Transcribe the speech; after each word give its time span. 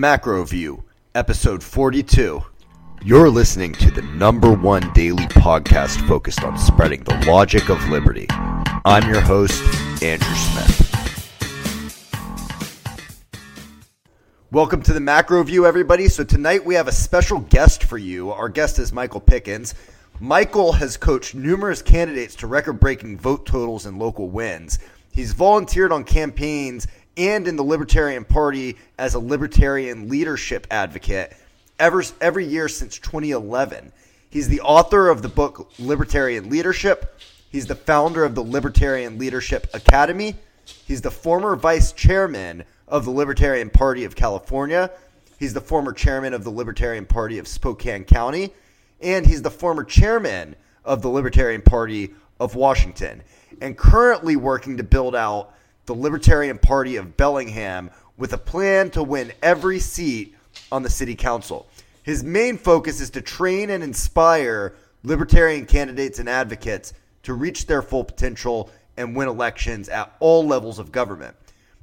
Macro 0.00 0.42
View, 0.44 0.82
episode 1.14 1.62
42. 1.62 2.42
You're 3.04 3.28
listening 3.28 3.74
to 3.74 3.90
the 3.90 4.00
number 4.00 4.50
one 4.50 4.90
daily 4.94 5.24
podcast 5.24 6.08
focused 6.08 6.42
on 6.42 6.56
spreading 6.56 7.04
the 7.04 7.22
logic 7.26 7.68
of 7.68 7.86
liberty. 7.90 8.26
I'm 8.30 9.06
your 9.12 9.20
host, 9.20 9.62
Andrew 10.02 10.34
Smith. 10.34 10.86
Welcome 14.50 14.80
to 14.84 14.94
the 14.94 15.00
Macro 15.00 15.42
View, 15.42 15.66
everybody. 15.66 16.08
So, 16.08 16.24
tonight 16.24 16.64
we 16.64 16.76
have 16.76 16.88
a 16.88 16.92
special 16.92 17.40
guest 17.40 17.84
for 17.84 17.98
you. 17.98 18.30
Our 18.30 18.48
guest 18.48 18.78
is 18.78 18.94
Michael 18.94 19.20
Pickens. 19.20 19.74
Michael 20.18 20.72
has 20.72 20.96
coached 20.96 21.34
numerous 21.34 21.82
candidates 21.82 22.34
to 22.36 22.46
record 22.46 22.80
breaking 22.80 23.18
vote 23.18 23.44
totals 23.44 23.84
and 23.84 23.98
local 23.98 24.30
wins. 24.30 24.78
He's 25.12 25.32
volunteered 25.34 25.92
on 25.92 26.04
campaigns 26.04 26.86
and 27.20 27.46
in 27.46 27.56
the 27.56 27.62
Libertarian 27.62 28.24
Party 28.24 28.78
as 28.98 29.12
a 29.12 29.18
libertarian 29.18 30.08
leadership 30.08 30.66
advocate 30.70 31.36
ever, 31.78 32.02
every 32.18 32.46
year 32.46 32.66
since 32.66 32.98
2011. 32.98 33.92
He's 34.30 34.48
the 34.48 34.62
author 34.62 35.10
of 35.10 35.20
the 35.20 35.28
book 35.28 35.70
Libertarian 35.78 36.48
Leadership. 36.48 37.20
He's 37.50 37.66
the 37.66 37.74
founder 37.74 38.24
of 38.24 38.34
the 38.34 38.42
Libertarian 38.42 39.18
Leadership 39.18 39.68
Academy. 39.74 40.34
He's 40.64 41.02
the 41.02 41.10
former 41.10 41.56
vice 41.56 41.92
chairman 41.92 42.64
of 42.88 43.04
the 43.04 43.10
Libertarian 43.10 43.68
Party 43.68 44.04
of 44.04 44.16
California. 44.16 44.90
He's 45.38 45.52
the 45.52 45.60
former 45.60 45.92
chairman 45.92 46.32
of 46.32 46.42
the 46.42 46.50
Libertarian 46.50 47.04
Party 47.04 47.38
of 47.38 47.46
Spokane 47.46 48.04
County. 48.04 48.54
And 49.02 49.26
he's 49.26 49.42
the 49.42 49.50
former 49.50 49.84
chairman 49.84 50.56
of 50.86 51.02
the 51.02 51.10
Libertarian 51.10 51.60
Party 51.60 52.14
of 52.38 52.54
Washington. 52.54 53.22
And 53.60 53.76
currently 53.76 54.36
working 54.36 54.78
to 54.78 54.84
build 54.84 55.14
out 55.14 55.52
the 55.90 55.96
Libertarian 55.96 56.56
Party 56.56 56.94
of 56.94 57.16
Bellingham 57.16 57.90
with 58.16 58.32
a 58.32 58.38
plan 58.38 58.90
to 58.90 59.02
win 59.02 59.32
every 59.42 59.80
seat 59.80 60.36
on 60.70 60.84
the 60.84 60.88
city 60.88 61.16
council. 61.16 61.66
His 62.04 62.22
main 62.22 62.58
focus 62.58 63.00
is 63.00 63.10
to 63.10 63.20
train 63.20 63.70
and 63.70 63.82
inspire 63.82 64.76
libertarian 65.02 65.66
candidates 65.66 66.20
and 66.20 66.28
advocates 66.28 66.92
to 67.24 67.34
reach 67.34 67.66
their 67.66 67.82
full 67.82 68.04
potential 68.04 68.70
and 68.98 69.16
win 69.16 69.26
elections 69.26 69.88
at 69.88 70.14
all 70.20 70.46
levels 70.46 70.78
of 70.78 70.92
government. 70.92 71.34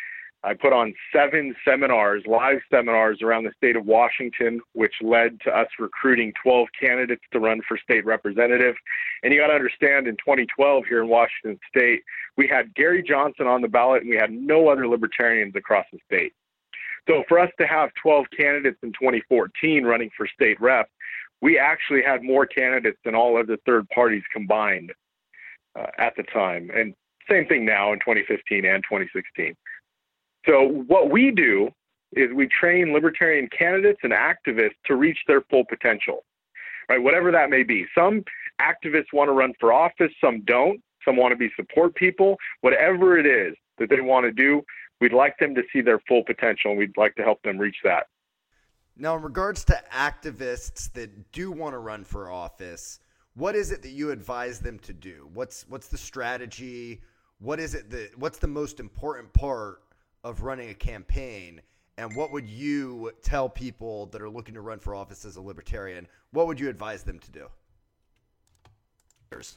I 0.42 0.54
put 0.54 0.72
on 0.72 0.94
seven 1.14 1.54
seminars, 1.66 2.22
live 2.26 2.60
seminars 2.70 3.20
around 3.20 3.44
the 3.44 3.52
state 3.58 3.76
of 3.76 3.84
Washington, 3.84 4.60
which 4.72 4.94
led 5.02 5.38
to 5.42 5.50
us 5.50 5.68
recruiting 5.78 6.32
12 6.42 6.68
candidates 6.80 7.22
to 7.32 7.40
run 7.40 7.60
for 7.68 7.76
state 7.76 8.06
representative. 8.06 8.74
And 9.22 9.34
you 9.34 9.40
got 9.40 9.48
to 9.48 9.54
understand, 9.54 10.06
in 10.08 10.16
2012 10.16 10.84
here 10.88 11.02
in 11.02 11.08
Washington 11.08 11.60
state, 11.68 12.02
we 12.38 12.48
had 12.48 12.74
Gary 12.74 13.02
Johnson 13.02 13.46
on 13.46 13.60
the 13.60 13.68
ballot 13.68 14.00
and 14.00 14.10
we 14.10 14.16
had 14.16 14.33
no 14.33 14.68
other 14.68 14.89
libertarians 14.89 15.55
across 15.56 15.84
the 15.92 15.98
state. 16.06 16.33
So 17.06 17.22
for 17.28 17.39
us 17.39 17.50
to 17.58 17.66
have 17.66 17.90
12 18.02 18.27
candidates 18.34 18.78
in 18.83 18.92
2014 18.92 19.84
running 19.84 20.10
for 20.16 20.27
state 20.27 20.58
rep, 20.60 20.89
we 21.42 21.58
actually 21.58 22.02
had 22.02 22.22
more 22.22 22.46
candidates 22.46 22.98
than 23.05 23.14
all 23.14 23.36
other 23.36 23.58
third 23.66 23.89
parties 23.90 24.22
combined 24.33 24.92
uh, 25.78 25.86
at 25.98 26.14
the 26.16 26.22
time. 26.22 26.70
And 26.74 26.94
same 27.30 27.46
thing 27.46 27.64
now 27.64 27.92
in 27.92 27.98
2015 28.01 28.64
and 28.64 28.83
2016. 28.85 29.55
So 30.46 30.67
what 30.86 31.11
we 31.11 31.30
do 31.30 31.70
is 32.13 32.33
we 32.35 32.48
train 32.48 32.92
libertarian 32.92 33.48
candidates 33.57 34.01
and 34.02 34.13
activists 34.13 34.79
to 34.86 34.96
reach 34.96 35.18
their 35.29 35.42
full 35.42 35.64
potential, 35.64 36.24
right? 36.89 37.02
Whatever 37.02 37.30
that 37.30 37.51
may 37.51 37.63
be. 37.63 37.86
Some 37.96 38.24
activists 38.61 39.13
want 39.13 39.29
to 39.29 39.33
run 39.33 39.52
for 39.61 39.73
office, 39.73 40.13
some 40.23 40.42
don't. 40.42 40.80
Some 41.05 41.17
want 41.17 41.33
to 41.33 41.36
be 41.36 41.51
support 41.57 41.95
people. 41.95 42.36
Whatever 42.61 43.19
it 43.19 43.27
is 43.27 43.57
that 43.79 43.89
they 43.89 44.01
want 44.01 44.24
to 44.24 44.33
do, 44.33 44.63
we'd 45.01 45.13
like 45.13 45.39
them 45.39 45.55
to 45.55 45.63
see 45.73 45.80
their 45.80 45.98
full 46.07 46.23
potential, 46.24 46.73
and 46.73 46.79
we'd 46.79 46.96
like 46.96 47.14
to 47.14 47.23
help 47.23 47.42
them 47.42 47.58
reach 47.58 47.77
that. 47.85 48.07
Now, 48.96 49.17
in 49.17 49.23
regards 49.23 49.64
to 49.67 49.83
activists 49.92 50.92
that 50.92 51.33
do 51.33 51.51
want 51.51 51.73
to 51.73 51.79
run 51.79 52.05
for 52.05 52.30
office, 52.30 53.01
what 53.35 53.55
is 53.55 53.70
it 53.70 53.80
that 53.83 53.90
you 53.90 54.11
advise 54.11 54.61
them 54.61 54.79
to 54.80 54.92
do? 54.92 55.30
What's 55.33 55.64
what's 55.69 55.89
the 55.89 55.96
strategy? 55.96 57.01
What 57.40 57.58
is 57.58 57.74
it 57.74 57.90
that 57.90 58.11
what's 58.17 58.39
the 58.39 58.46
most 58.46 58.80
important 58.80 59.33
part 59.33 59.83
of 60.23 60.42
running 60.42 60.70
a 60.70 60.74
campaign 60.74 61.61
and 61.98 62.14
what 62.14 62.33
would 62.33 62.48
you 62.48 63.11
tell 63.23 63.48
people 63.48 64.06
that 64.06 64.23
are 64.23 64.30
looking 64.30 64.55
to 64.55 64.61
run 64.61 64.78
for 64.78 64.95
office 64.95 65.24
as 65.24 65.36
a 65.36 65.40
libertarian 65.40 66.06
what 66.33 66.46
would 66.46 66.61
you 66.61 66.68
advise 66.68 67.02
them 67.02 67.18
to 67.18 67.30
do 67.30 67.46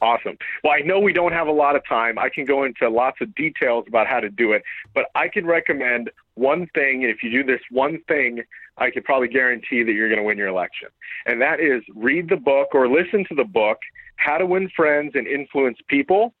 Awesome. 0.00 0.38
Well, 0.62 0.72
I 0.72 0.82
know 0.82 1.00
we 1.00 1.12
don't 1.12 1.32
have 1.32 1.48
a 1.48 1.52
lot 1.52 1.74
of 1.74 1.82
time. 1.86 2.16
I 2.16 2.28
can 2.28 2.44
go 2.44 2.64
into 2.64 2.88
lots 2.88 3.20
of 3.20 3.34
details 3.34 3.84
about 3.88 4.06
how 4.06 4.20
to 4.20 4.30
do 4.30 4.52
it, 4.52 4.62
but 4.94 5.06
I 5.16 5.26
can 5.26 5.44
recommend 5.46 6.10
one 6.34 6.68
thing. 6.74 7.02
If 7.02 7.22
you 7.24 7.30
do 7.30 7.42
this 7.42 7.60
one 7.70 7.98
thing, 8.06 8.42
I 8.78 8.90
could 8.90 9.04
probably 9.04 9.28
guarantee 9.28 9.82
that 9.82 9.92
you're 9.92 10.08
going 10.08 10.20
to 10.20 10.24
win 10.24 10.38
your 10.38 10.46
election. 10.46 10.88
And 11.26 11.40
that 11.40 11.58
is 11.58 11.82
read 11.94 12.28
the 12.28 12.36
book 12.36 12.68
or 12.72 12.88
listen 12.88 13.24
to 13.28 13.34
the 13.34 13.44
book, 13.44 13.78
How 14.16 14.38
to 14.38 14.46
Win 14.46 14.70
Friends 14.76 15.12
and 15.14 15.26
Influence 15.26 15.78
People. 15.88 16.34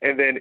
And 0.00 0.18
then 0.18 0.38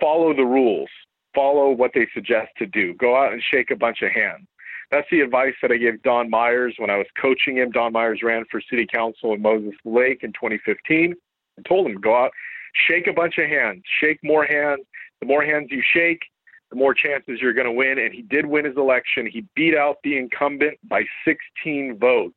follow 0.00 0.34
the 0.34 0.44
rules, 0.44 0.88
follow 1.34 1.70
what 1.70 1.92
they 1.94 2.06
suggest 2.14 2.50
to 2.58 2.66
do, 2.66 2.94
go 2.94 3.16
out 3.16 3.32
and 3.32 3.42
shake 3.42 3.70
a 3.70 3.76
bunch 3.76 4.02
of 4.02 4.10
hands. 4.12 4.46
That's 4.90 5.06
the 5.10 5.20
advice 5.20 5.54
that 5.62 5.72
I 5.72 5.78
gave 5.78 6.02
Don 6.02 6.30
Myers 6.30 6.74
when 6.78 6.90
I 6.90 6.96
was 6.96 7.06
coaching 7.20 7.56
him. 7.56 7.70
Don 7.70 7.92
Myers 7.92 8.20
ran 8.22 8.44
for 8.50 8.60
city 8.60 8.86
council 8.86 9.32
in 9.34 9.42
Moses 9.42 9.74
Lake 9.84 10.20
in 10.22 10.32
2015. 10.32 11.14
I 11.58 11.62
told 11.68 11.86
him, 11.86 12.00
go 12.00 12.14
out, 12.14 12.30
shake 12.88 13.06
a 13.08 13.12
bunch 13.12 13.38
of 13.38 13.48
hands, 13.48 13.82
shake 14.00 14.20
more 14.22 14.44
hands. 14.44 14.82
The 15.20 15.26
more 15.26 15.42
hands 15.42 15.68
you 15.70 15.82
shake, 15.92 16.20
the 16.70 16.76
more 16.76 16.94
chances 16.94 17.40
you're 17.40 17.54
going 17.54 17.66
to 17.66 17.72
win. 17.72 17.98
And 17.98 18.12
he 18.12 18.22
did 18.22 18.46
win 18.46 18.64
his 18.64 18.76
election. 18.76 19.26
He 19.26 19.44
beat 19.56 19.74
out 19.74 19.96
the 20.04 20.16
incumbent 20.16 20.78
by 20.84 21.02
16 21.24 21.98
votes. 21.98 22.34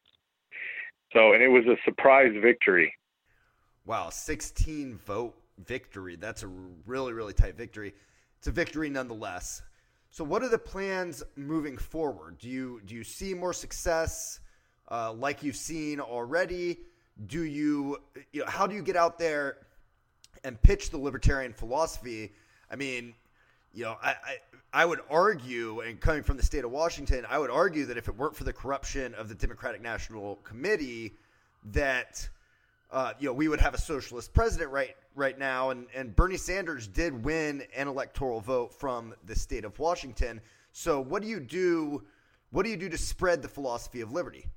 So, 1.14 1.34
and 1.34 1.44
it 1.44 1.50
was 1.50 1.66
a 1.66 1.76
surprise 1.84 2.34
victory. 2.42 2.94
Wow, 3.86 4.10
16 4.10 5.00
vote 5.06 5.36
victory. 5.66 6.16
That's 6.16 6.44
a 6.44 6.48
really, 6.86 7.14
really 7.14 7.34
tight 7.34 7.56
victory. 7.56 7.94
It's 8.38 8.48
a 8.48 8.52
victory 8.52 8.90
nonetheless. 8.90 9.62
So, 10.12 10.24
what 10.24 10.42
are 10.42 10.50
the 10.50 10.58
plans 10.58 11.24
moving 11.36 11.78
forward? 11.78 12.40
Do 12.40 12.50
you 12.50 12.82
do 12.86 12.96
you 12.96 13.04
see 13.04 13.34
more 13.34 13.54
success 13.54 14.40
uh, 14.90 15.14
like 15.14 15.44
you've 15.44 15.56
seen 15.56 16.00
already? 16.00 16.80
Do 17.28 17.44
you, 17.44 17.98
you 18.32 18.42
know, 18.42 18.48
how 18.48 18.66
do 18.66 18.76
you 18.76 18.82
get 18.82 18.96
out 18.96 19.20
there 19.20 19.58
and 20.44 20.60
pitch 20.62 20.90
the 20.90 20.98
libertarian 20.98 21.54
philosophy? 21.54 22.32
I 22.72 22.76
mean, 22.78 23.14
you 23.74 23.84
know, 23.84 23.98
I, 24.02 24.10
I, 24.10 24.38
I 24.74 24.86
would 24.86 25.02
argue, 25.10 25.82
and 25.82 26.00
coming 26.00 26.24
from 26.24 26.38
the 26.38 26.44
state 26.44 26.64
of 26.64 26.72
Washington, 26.72 27.26
I 27.30 27.38
would 27.38 27.52
argue 27.52 27.86
that 27.88 27.98
if 27.98 28.08
it 28.08 28.16
weren't 28.16 28.36
for 28.36 28.46
the 28.46 28.54
corruption 28.54 29.14
of 29.16 29.28
the 29.28 29.36
Democratic 29.36 29.82
National 29.82 30.38
Committee, 30.38 31.14
that 31.72 32.28
uh, 32.92 33.14
you 33.20 33.28
know 33.28 33.34
we 33.34 33.48
would 33.48 33.62
have 33.62 33.74
a 33.74 33.80
socialist 33.80 34.34
president 34.34 34.72
right 34.72 34.96
right 35.16 35.38
now, 35.38 35.70
and, 35.70 35.88
and 35.94 36.16
Bernie 36.16 36.38
Sanders 36.38 36.88
did 36.88 37.24
win 37.24 37.64
an 37.76 37.88
electoral 37.88 38.40
vote 38.40 38.74
from 38.74 39.14
the 39.26 39.36
state 39.36 39.66
of 39.66 39.78
Washington. 39.78 40.42
So, 40.72 41.02
what 41.02 41.22
do 41.22 41.28
you 41.28 41.40
do? 41.40 42.04
What 42.52 42.64
do 42.64 42.70
you 42.70 42.78
do 42.78 42.90
to 42.90 42.98
spread 42.98 43.42
the 43.42 43.48
philosophy 43.48 44.02
of 44.02 44.12
liberty? 44.12 44.48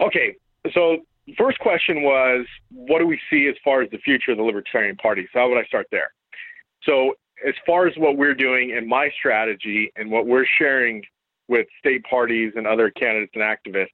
Okay, 0.00 0.36
so 0.72 0.98
first 1.36 1.58
question 1.58 2.02
was, 2.02 2.46
what 2.70 2.98
do 3.00 3.06
we 3.06 3.20
see 3.30 3.46
as 3.48 3.54
far 3.64 3.82
as 3.82 3.90
the 3.90 3.98
future 3.98 4.32
of 4.32 4.38
the 4.38 4.42
Libertarian 4.42 4.96
Party? 4.96 5.28
So, 5.32 5.40
how 5.40 5.48
would 5.48 5.58
I 5.58 5.64
start 5.64 5.86
there? 5.90 6.12
So, 6.84 7.14
as 7.46 7.54
far 7.66 7.86
as 7.86 7.94
what 7.96 8.16
we're 8.16 8.34
doing 8.34 8.74
and 8.76 8.88
my 8.88 9.10
strategy 9.16 9.92
and 9.96 10.10
what 10.10 10.26
we're 10.26 10.46
sharing 10.58 11.02
with 11.48 11.66
state 11.78 12.04
parties 12.04 12.52
and 12.56 12.66
other 12.66 12.90
candidates 12.90 13.32
and 13.34 13.42
activists, 13.42 13.88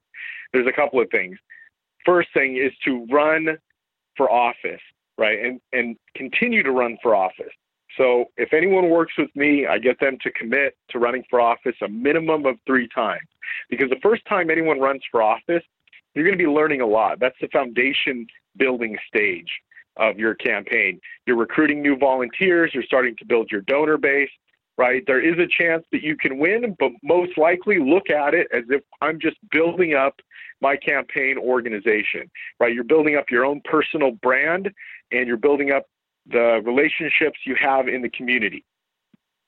there's 0.53 0.67
a 0.67 0.73
couple 0.73 1.01
of 1.01 1.09
things 1.09 1.37
first 2.05 2.29
thing 2.33 2.55
is 2.55 2.71
to 2.85 3.05
run 3.11 3.57
for 4.15 4.31
office, 4.31 4.81
right? 5.17 5.39
And 5.43 5.59
and 5.73 5.97
continue 6.15 6.63
to 6.63 6.71
run 6.71 6.97
for 7.01 7.15
office. 7.15 7.53
So 7.97 8.25
if 8.37 8.53
anyone 8.53 8.89
works 8.89 9.13
with 9.17 9.33
me, 9.35 9.65
I 9.67 9.79
get 9.79 9.99
them 9.99 10.17
to 10.21 10.31
commit 10.31 10.77
to 10.89 10.99
running 10.99 11.23
for 11.29 11.41
office 11.41 11.75
a 11.81 11.87
minimum 11.87 12.45
of 12.45 12.57
three 12.65 12.87
times. 12.93 13.27
Because 13.69 13.89
the 13.89 13.99
first 14.01 14.23
time 14.27 14.49
anyone 14.49 14.79
runs 14.79 15.01
for 15.09 15.21
office, 15.21 15.63
you're 16.13 16.25
going 16.25 16.37
to 16.37 16.43
be 16.43 16.49
learning 16.49 16.81
a 16.81 16.85
lot. 16.85 17.19
That's 17.19 17.35
the 17.39 17.47
foundation 17.47 18.27
building 18.57 18.97
stage 19.07 19.49
of 19.97 20.19
your 20.19 20.33
campaign. 20.35 20.99
You're 21.25 21.37
recruiting 21.37 21.81
new 21.81 21.97
volunteers, 21.97 22.71
you're 22.73 22.83
starting 22.83 23.15
to 23.17 23.25
build 23.25 23.49
your 23.49 23.61
donor 23.61 23.97
base, 23.97 24.29
right? 24.77 25.03
There 25.07 25.21
is 25.21 25.39
a 25.39 25.47
chance 25.47 25.85
that 25.91 26.03
you 26.03 26.17
can 26.17 26.37
win, 26.37 26.75
but 26.79 26.91
most 27.01 27.37
likely 27.37 27.79
look 27.79 28.09
at 28.09 28.33
it 28.33 28.47
as 28.53 28.63
if 28.69 28.81
I'm 29.01 29.19
just 29.19 29.37
building 29.51 29.93
up 29.93 30.15
my 30.61 30.75
campaign 30.75 31.37
organization, 31.37 32.29
right? 32.59 32.73
You're 32.73 32.83
building 32.83 33.15
up 33.15 33.25
your 33.29 33.45
own 33.45 33.61
personal 33.63 34.11
brand 34.11 34.71
and 35.11 35.27
you're 35.27 35.37
building 35.37 35.71
up 35.71 35.85
the 36.27 36.61
relationships 36.65 37.39
you 37.45 37.55
have 37.59 37.87
in 37.87 38.01
the 38.01 38.09
community, 38.09 38.65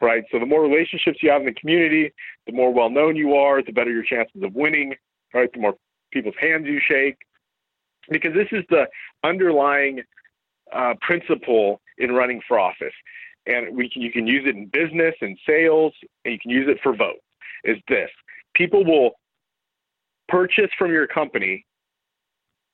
right? 0.02 0.24
So 0.32 0.40
the 0.40 0.46
more 0.46 0.62
relationships 0.62 1.20
you 1.22 1.30
have 1.32 1.42
in 1.42 1.48
the 1.48 1.54
community, 1.54 2.14
the 2.46 2.54
more 2.54 2.74
well 2.74 2.90
known 2.90 3.16
you 3.16 3.36
are, 3.36 3.62
the 3.62 3.72
better 3.72 3.92
your 3.92 4.04
chances 4.04 4.44
of 4.44 4.54
winning, 4.54 4.96
right? 5.34 5.52
The 5.52 5.60
more 5.60 5.76
people's 6.12 6.36
hands 6.40 6.68
you 6.68 6.80
shake. 6.80 7.18
Because 8.10 8.34
this 8.34 8.48
is 8.52 8.64
the 8.70 8.88
underlying 9.24 10.04
uh, 10.74 10.94
principle 11.02 11.82
in 11.98 12.12
running 12.12 12.42
for 12.48 12.60
office. 12.60 12.94
And 13.48 13.76
we 13.76 13.90
can, 13.90 14.02
you 14.02 14.12
can 14.12 14.28
use 14.28 14.44
it 14.46 14.56
in 14.56 14.68
business 14.68 15.16
and 15.22 15.38
sales, 15.48 15.94
and 16.26 16.34
you 16.34 16.40
can 16.40 16.52
use 16.52 16.68
it 16.70 16.80
for 16.84 16.96
votes. 16.96 17.20
Is 17.64 17.78
this 17.88 18.10
people 18.54 18.84
will 18.86 19.12
purchase 20.28 20.70
from 20.78 20.92
your 20.92 21.08
company 21.08 21.66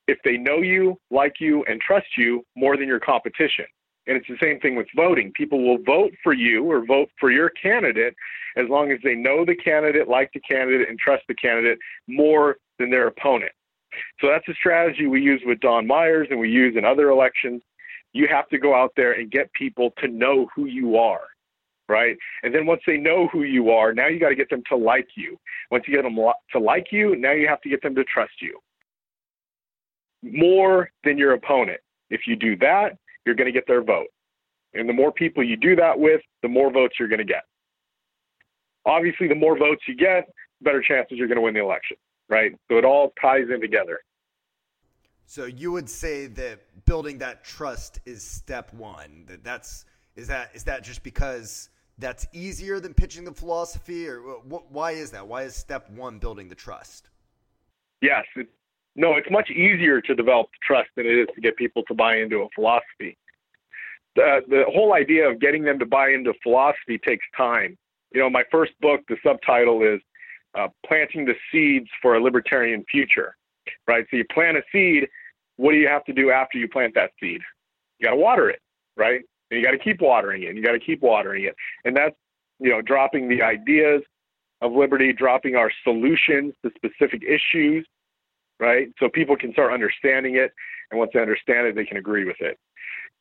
if 0.08 0.18
they 0.26 0.38
know 0.38 0.58
you, 0.58 0.98
like 1.12 1.36
you, 1.40 1.64
and 1.66 1.80
trust 1.80 2.08
you 2.18 2.44
more 2.56 2.76
than 2.76 2.88
your 2.88 3.00
competition. 3.00 3.66
And 4.06 4.18
it's 4.18 4.28
the 4.28 4.38
same 4.42 4.60
thing 4.60 4.76
with 4.76 4.88
voting. 4.96 5.32
People 5.34 5.64
will 5.66 5.78
vote 5.86 6.12
for 6.24 6.34
you 6.34 6.70
or 6.70 6.86
vote 6.86 7.10
for 7.20 7.32
your 7.32 7.50
candidate 7.50 8.14
as 8.58 8.66
long 8.70 8.92
as 8.92 9.00
they 9.04 9.16
know 9.16 9.46
the 9.46 9.56
candidate, 9.56 10.10
like 10.10 10.30
the 10.34 10.42
candidate, 10.42 10.90
and 10.90 11.00
trust 11.00 11.24
the 11.28 11.36
candidate 11.36 11.78
more 12.08 12.58
than 12.80 12.90
their 12.90 13.08
opponent. 13.08 13.52
So 14.20 14.28
that's 14.28 14.48
a 14.50 14.54
strategy 14.56 15.08
we 15.08 15.22
use 15.22 15.42
with 15.46 15.60
Don 15.60 15.88
Myers 15.88 16.28
and 16.32 16.40
we 16.40 16.50
use 16.50 16.76
in 16.76 16.84
other 16.84 17.10
elections. 17.10 17.62
You 18.14 18.28
have 18.30 18.48
to 18.50 18.58
go 18.58 18.76
out 18.76 18.92
there 18.96 19.14
and 19.14 19.30
get 19.32 19.52
people 19.54 19.92
to 19.98 20.08
know 20.08 20.48
who 20.56 20.66
you 20.66 20.98
are, 20.98 21.26
right? 21.90 22.16
And 22.44 22.54
then 22.54 22.66
once 22.66 22.82
they 22.86 22.98
know 22.98 23.28
who 23.28 23.44
you 23.44 23.72
are, 23.72 23.94
now 23.94 24.08
you 24.08 24.20
got 24.20 24.30
to 24.30 24.36
get 24.36 24.50
them 24.50 24.64
to 24.70 24.78
like 24.78 25.08
you. 25.18 25.38
Once 25.72 25.86
you 25.88 25.96
get 25.96 26.04
them 26.04 26.18
to 26.52 26.60
like 26.60 26.88
you, 26.92 27.16
now 27.16 27.32
you 27.32 27.48
have 27.48 27.62
to 27.62 27.70
get 27.70 27.82
them 27.82 27.96
to 27.96 28.04
trust 28.04 28.34
you 28.42 28.60
more 30.24 30.90
than 31.04 31.18
your 31.18 31.34
opponent. 31.34 31.80
If 32.10 32.22
you 32.28 32.36
do 32.36 32.56
that, 32.58 32.98
you're 33.26 33.36
going 33.36 33.48
to 33.48 33.52
get 33.52 33.68
their 33.68 33.84
vote. 33.84 34.08
And 34.74 34.88
the 34.88 34.94
more 34.94 35.12
people 35.12 35.44
you 35.44 35.58
do 35.58 35.76
that 35.76 36.00
with, 36.00 36.22
the 36.42 36.48
more 36.48 36.72
votes 36.72 36.96
you're 37.00 37.10
going 37.10 37.20
to 37.20 37.26
get. 37.26 37.44
Obviously, 38.86 39.28
the 39.28 39.36
more 39.36 39.58
votes 39.58 39.84
you 39.88 39.96
get, 39.96 40.28
the 40.60 40.66
better 40.66 40.82
chances 40.82 41.18
you're 41.18 41.28
going 41.28 41.38
to 41.38 41.42
win 41.42 41.54
the 41.54 41.62
election, 41.62 41.98
right? 42.30 42.54
So 42.70 42.78
it 42.78 42.86
all 42.86 43.14
ties 43.22 43.46
in 43.54 43.62
together. 43.62 44.00
So 45.26 45.46
you 45.46 45.72
would 45.72 45.90
say 45.90 46.28
that 46.28 46.86
building 46.86 47.18
that 47.20 47.44
trust 47.44 48.00
is 48.06 48.24
step 48.24 48.74
one. 48.74 49.26
That 49.28 49.44
that's 49.44 49.86
is 50.16 50.28
that 50.28 50.52
is 50.54 50.64
that 50.66 50.84
just 50.84 51.04
because 51.04 51.70
that's 51.98 52.28
easier 52.34 52.80
than 52.80 52.94
pitching 52.94 53.24
the 53.24 53.32
philosophy, 53.32 54.08
or 54.08 54.20
why 54.20 54.92
is 54.92 55.12
that? 55.12 55.28
Why 55.28 55.44
is 55.44 55.56
step 55.56 55.90
one 55.92 56.20
building 56.20 56.50
the 56.50 56.56
trust? 56.56 57.10
Yes, 58.02 58.26
it, 58.36 58.48
no, 58.96 59.16
it's 59.16 59.30
much 59.32 59.50
easier 59.50 60.02
to 60.02 60.16
develop 60.16 60.48
trust 60.62 60.90
than 60.96 61.06
it 61.06 61.18
is 61.18 61.28
to 61.36 61.42
get 61.42 61.56
people 61.56 61.84
to 61.88 61.94
buy 61.94 62.18
into 62.18 62.42
a 62.42 62.48
philosophy. 62.54 63.18
The, 64.16 64.42
the 64.48 64.64
whole 64.68 64.94
idea 64.94 65.28
of 65.30 65.40
getting 65.40 65.64
them 65.64 65.80
to 65.80 65.86
buy 65.86 66.10
into 66.10 66.34
philosophy 66.44 67.00
takes 67.00 67.26
time. 67.36 67.78
You 68.12 68.22
know, 68.22 68.30
my 68.30 68.44
first 68.52 68.74
book, 68.80 69.02
the 69.08 69.18
subtitle 69.26 69.82
is 69.82 70.00
uh, 70.54 70.68
Planting 70.86 71.26
the 71.26 71.34
Seeds 71.52 71.90
for 72.02 72.16
a 72.16 72.22
Libertarian 72.22 72.84
Future, 72.92 73.36
right? 73.88 74.06
So 74.10 74.18
you 74.18 74.26
plant 74.34 74.58
a 74.58 74.64
seed. 74.72 75.08
What 75.58 75.72
do 75.72 75.78
you 75.78 75.88
have 75.88 76.04
to 76.06 76.14
do 76.14 76.32
after 76.32 76.58
you 76.58 76.68
plant 76.68 76.94
that 76.96 77.12
seed? 77.20 77.42
You 78.00 78.08
got 78.08 78.12
to 78.12 78.18
water 78.18 78.50
it, 78.50 78.60
right? 78.98 79.22
And 79.52 79.60
you 79.60 79.66
got 79.66 79.72
to 79.72 79.78
keep 79.78 80.02
watering 80.02 80.44
it. 80.44 80.48
And 80.48 80.58
you 80.58 80.64
got 80.64 80.72
to 80.72 80.80
keep 80.80 81.02
watering 81.02 81.44
it. 81.46 81.56
And 81.86 81.96
that's, 81.96 82.16
you 82.60 82.70
know, 82.70 82.82
dropping 82.82 83.30
the 83.30 83.42
ideas 83.42 84.02
of 84.62 84.72
liberty, 84.72 85.14
dropping 85.14 85.56
our 85.56 85.72
solutions 85.84 86.54
to 86.64 86.72
specific 86.76 87.22
issues, 87.24 87.86
right? 88.60 88.88
So 89.00 89.10
people 89.10 89.36
can 89.36 89.52
start 89.52 89.74
understanding 89.74 90.36
it, 90.36 90.54
and 90.90 91.00
once 91.00 91.12
they 91.14 91.20
understand 91.20 91.68
it, 91.68 91.76
they 91.76 91.86
can 91.86 91.98
agree 91.98 92.24
with 92.24 92.38
it. 92.40 92.58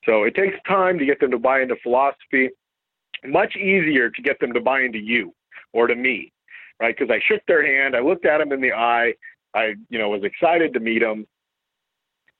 So 0.05 0.23
it 0.25 0.35
takes 0.35 0.57
time 0.69 0.99
to 0.99 1.05
get 1.05 1.21
them 1.21 1.31
to 1.33 1.39
buy 1.39 1.61
into 1.61 1.77
philosophy. 1.83 2.51
Much 3.25 3.57
easier 3.57 4.11
to 4.11 4.23
get 4.23 4.39
them 4.41 4.53
to 4.53 4.61
buy 4.61 4.81
into 4.83 4.99
you 4.99 5.33
or 5.73 5.87
to 5.87 5.95
me, 5.95 6.33
right? 6.81 6.95
Because 6.97 7.13
I 7.13 7.21
shook 7.27 7.43
their 7.47 7.65
hand, 7.65 7.97
I 7.97 8.01
looked 8.01 8.27
at 8.27 8.39
them 8.39 8.53
in 8.53 8.61
the 8.61 8.73
eye, 8.73 9.15
I, 9.55 9.75
you 9.89 9.99
know, 9.99 10.09
was 10.11 10.25
excited 10.25 10.73
to 10.75 10.81
meet 10.81 11.01
them. 11.01 11.27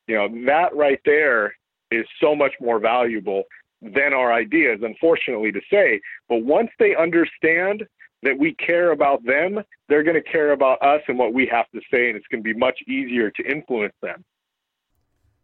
You 0.07 0.17
know, 0.17 0.29
that 0.47 0.75
right 0.75 1.01
there 1.05 1.55
is 1.91 2.07
so 2.21 2.35
much 2.35 2.53
more 2.61 2.79
valuable 2.79 3.45
than 3.83 4.13
our 4.13 4.33
ideas, 4.33 4.81
unfortunately 4.83 5.53
to 5.53 5.61
say. 5.71 6.01
But 6.29 6.45
once 6.45 6.71
they 6.79 6.95
understand 6.95 7.85
that 8.23 8.39
we 8.39 8.55
care 8.55 8.93
about 8.93 9.25
them, 9.25 9.61
they're 9.89 10.05
going 10.05 10.21
to 10.23 10.31
care 10.31 10.53
about 10.53 10.81
us 10.83 11.01
and 11.09 11.19
what 11.19 11.35
we 11.35 11.47
have 11.47 11.69
to 11.75 11.81
say, 11.93 12.09
and 12.09 12.17
it's 12.17 12.27
going 12.29 12.43
to 12.43 12.55
be 12.55 12.59
much 12.59 12.79
easier 12.87 13.31
to 13.31 13.43
influence 13.45 13.95
them. 14.01 14.25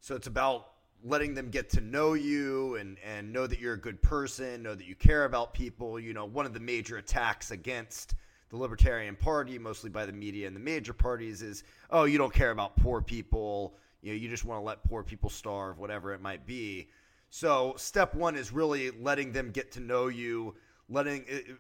So 0.01 0.15
it's 0.15 0.29
about 0.29 0.69
letting 1.05 1.35
them 1.35 1.51
get 1.51 1.71
to 1.71 1.81
know 1.81 2.15
you 2.15 2.77
and, 2.77 2.97
and 3.05 3.33
know 3.33 3.47
that 3.47 3.61
you're 3.61 3.75
a 3.75 3.81
good 3.81 4.01
person, 4.03 4.63
know 4.63 4.75
that 4.75 4.87
you 4.87 4.95
care 4.95 5.25
about 5.25 5.55
people. 5.55 5.99
You 5.99 6.13
know, 6.13 6.25
one 6.25 6.47
of 6.47 6.55
the 6.55 6.61
major 6.61 6.97
attacks 6.99 7.51
against 7.51 8.15
the 8.51 8.57
Libertarian 8.57 9.17
Party, 9.17 9.59
mostly 9.59 9.91
by 9.91 10.07
the 10.07 10.13
media 10.13 10.47
and 10.47 10.57
the 10.57 10.61
major 10.61 10.93
parties, 10.93 11.43
is 11.43 11.65
oh, 11.91 12.05
you 12.05 12.19
don't 12.19 12.33
care 12.33 12.51
about 12.51 12.77
poor 12.77 13.03
people. 13.03 13.75
You 14.03 14.13
know, 14.13 14.19
you 14.19 14.29
just 14.29 14.45
want 14.45 14.61
to 14.61 14.65
let 14.65 14.83
poor 14.85 15.03
people 15.03 15.29
starve, 15.29 15.79
whatever 15.79 16.15
it 16.15 16.21
might 16.21 16.47
be. 16.47 16.89
So, 17.31 17.75
step 17.77 18.15
one 18.15 18.37
is 18.37 18.53
really 18.53 18.91
letting 18.91 19.33
them 19.33 19.51
get 19.51 19.71
to 19.73 19.81
know 19.81 20.09
you, 20.09 20.55
letting 20.89 21.25
uh, 21.31 21.37
uh, 21.37 21.55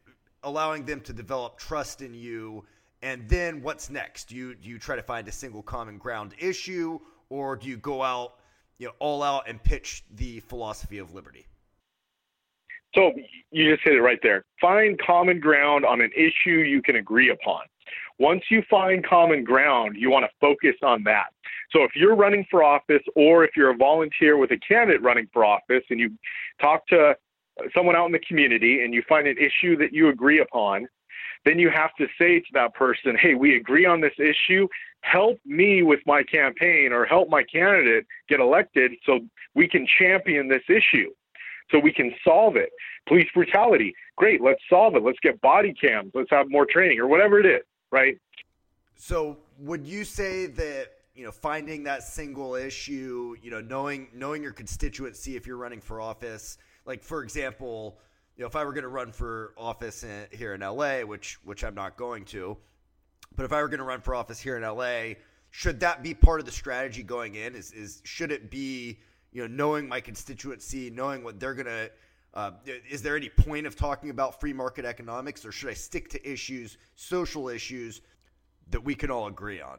allowing 0.44 0.84
them 0.84 1.00
to 1.02 1.12
develop 1.12 1.58
trust 1.58 2.00
in 2.00 2.14
you. 2.14 2.64
And 3.02 3.28
then 3.28 3.62
what's 3.62 3.90
next? 3.90 4.28
Do 4.28 4.36
you 4.36 4.54
do 4.54 4.68
you 4.68 4.78
try 4.78 4.96
to 4.96 5.02
find 5.02 5.28
a 5.28 5.32
single 5.32 5.62
common 5.62 5.98
ground 5.98 6.34
issue, 6.38 6.98
or 7.28 7.56
do 7.56 7.68
you 7.68 7.76
go 7.76 8.02
out, 8.02 8.36
you 8.78 8.86
know, 8.86 8.94
all 8.98 9.22
out 9.22 9.48
and 9.48 9.62
pitch 9.62 10.04
the 10.14 10.40
philosophy 10.40 10.98
of 10.98 11.12
liberty? 11.12 11.47
So 12.94 13.12
you 13.50 13.70
just 13.70 13.84
hit 13.84 13.94
it 13.94 14.02
right 14.02 14.18
there. 14.22 14.44
Find 14.60 14.98
common 14.98 15.40
ground 15.40 15.84
on 15.84 16.00
an 16.00 16.10
issue 16.16 16.50
you 16.60 16.82
can 16.82 16.96
agree 16.96 17.30
upon. 17.30 17.62
Once 18.18 18.44
you 18.50 18.62
find 18.68 19.06
common 19.06 19.44
ground, 19.44 19.96
you 19.96 20.10
want 20.10 20.24
to 20.24 20.30
focus 20.40 20.74
on 20.82 21.04
that. 21.04 21.26
So 21.70 21.84
if 21.84 21.94
you're 21.94 22.16
running 22.16 22.46
for 22.50 22.64
office 22.64 23.02
or 23.14 23.44
if 23.44 23.50
you're 23.56 23.70
a 23.70 23.76
volunteer 23.76 24.36
with 24.36 24.50
a 24.50 24.58
candidate 24.58 25.02
running 25.02 25.28
for 25.32 25.44
office 25.44 25.84
and 25.90 26.00
you 26.00 26.10
talk 26.60 26.86
to 26.88 27.16
someone 27.74 27.94
out 27.94 28.06
in 28.06 28.12
the 28.12 28.18
community 28.20 28.82
and 28.82 28.92
you 28.94 29.02
find 29.08 29.28
an 29.28 29.36
issue 29.38 29.76
that 29.76 29.92
you 29.92 30.08
agree 30.08 30.40
upon, 30.40 30.88
then 31.44 31.58
you 31.58 31.70
have 31.70 31.94
to 31.96 32.06
say 32.18 32.40
to 32.40 32.46
that 32.54 32.74
person, 32.74 33.16
hey, 33.16 33.34
we 33.34 33.56
agree 33.56 33.86
on 33.86 34.00
this 34.00 34.14
issue. 34.18 34.66
Help 35.02 35.38
me 35.44 35.82
with 35.82 36.00
my 36.06 36.22
campaign 36.22 36.92
or 36.92 37.04
help 37.04 37.28
my 37.28 37.44
candidate 37.44 38.04
get 38.28 38.40
elected 38.40 38.92
so 39.06 39.20
we 39.54 39.68
can 39.68 39.86
champion 39.98 40.48
this 40.48 40.64
issue, 40.68 41.10
so 41.70 41.78
we 41.78 41.92
can 41.92 42.14
solve 42.24 42.56
it. 42.56 42.70
Police 43.06 43.28
brutality, 43.34 43.94
great, 44.16 44.42
let's 44.42 44.60
solve 44.68 44.96
it. 44.96 45.02
Let's 45.02 45.18
get 45.22 45.40
body 45.40 45.74
cams, 45.74 46.12
let's 46.14 46.30
have 46.30 46.50
more 46.50 46.66
training 46.66 46.98
or 46.98 47.06
whatever 47.06 47.38
it 47.38 47.46
is, 47.46 47.62
right? 47.90 48.18
So, 48.96 49.38
would 49.58 49.86
you 49.86 50.04
say 50.04 50.46
that 50.46 50.86
you 51.14 51.24
know 51.24 51.32
finding 51.32 51.82
that 51.84 52.04
single 52.04 52.54
issue 52.54 53.34
you 53.42 53.50
know 53.50 53.60
knowing 53.60 54.06
knowing 54.14 54.40
your 54.40 54.52
constituency 54.52 55.34
if 55.34 55.48
you're 55.48 55.56
running 55.56 55.80
for 55.80 56.00
office 56.00 56.58
like 56.88 57.04
for 57.04 57.22
example, 57.22 58.00
you 58.36 58.42
know, 58.42 58.48
if 58.48 58.56
I 58.56 58.64
were 58.64 58.72
going 58.72 58.82
to 58.82 58.88
run 58.88 59.12
for 59.12 59.52
office 59.58 60.02
in, 60.02 60.26
here 60.32 60.54
in 60.54 60.62
LA, 60.62 61.00
which 61.00 61.38
which 61.44 61.62
I'm 61.62 61.74
not 61.74 61.96
going 61.96 62.24
to, 62.26 62.56
but 63.36 63.44
if 63.44 63.52
I 63.52 63.60
were 63.60 63.68
going 63.68 63.78
to 63.78 63.84
run 63.84 64.00
for 64.00 64.14
office 64.14 64.40
here 64.40 64.56
in 64.56 64.62
LA, 64.62 65.14
should 65.50 65.80
that 65.80 66.02
be 66.02 66.14
part 66.14 66.40
of 66.40 66.46
the 66.46 66.52
strategy 66.52 67.02
going 67.02 67.34
in? 67.34 67.54
Is 67.54 67.72
is 67.72 68.00
should 68.04 68.32
it 68.32 68.50
be 68.50 68.98
you 69.32 69.42
know 69.42 69.48
knowing 69.48 69.88
my 69.88 70.00
constituency, 70.00 70.90
knowing 70.90 71.22
what 71.22 71.38
they're 71.38 71.54
going 71.54 71.66
to 71.66 71.90
uh, 72.34 72.52
is 72.88 73.02
there 73.02 73.16
any 73.16 73.28
point 73.28 73.66
of 73.66 73.74
talking 73.74 74.10
about 74.10 74.38
free 74.40 74.52
market 74.52 74.84
economics, 74.84 75.44
or 75.44 75.52
should 75.52 75.70
I 75.70 75.74
stick 75.74 76.08
to 76.10 76.30
issues, 76.30 76.76
social 76.94 77.48
issues, 77.48 78.02
that 78.70 78.84
we 78.84 78.94
can 78.94 79.10
all 79.10 79.26
agree 79.26 79.60
on? 79.60 79.78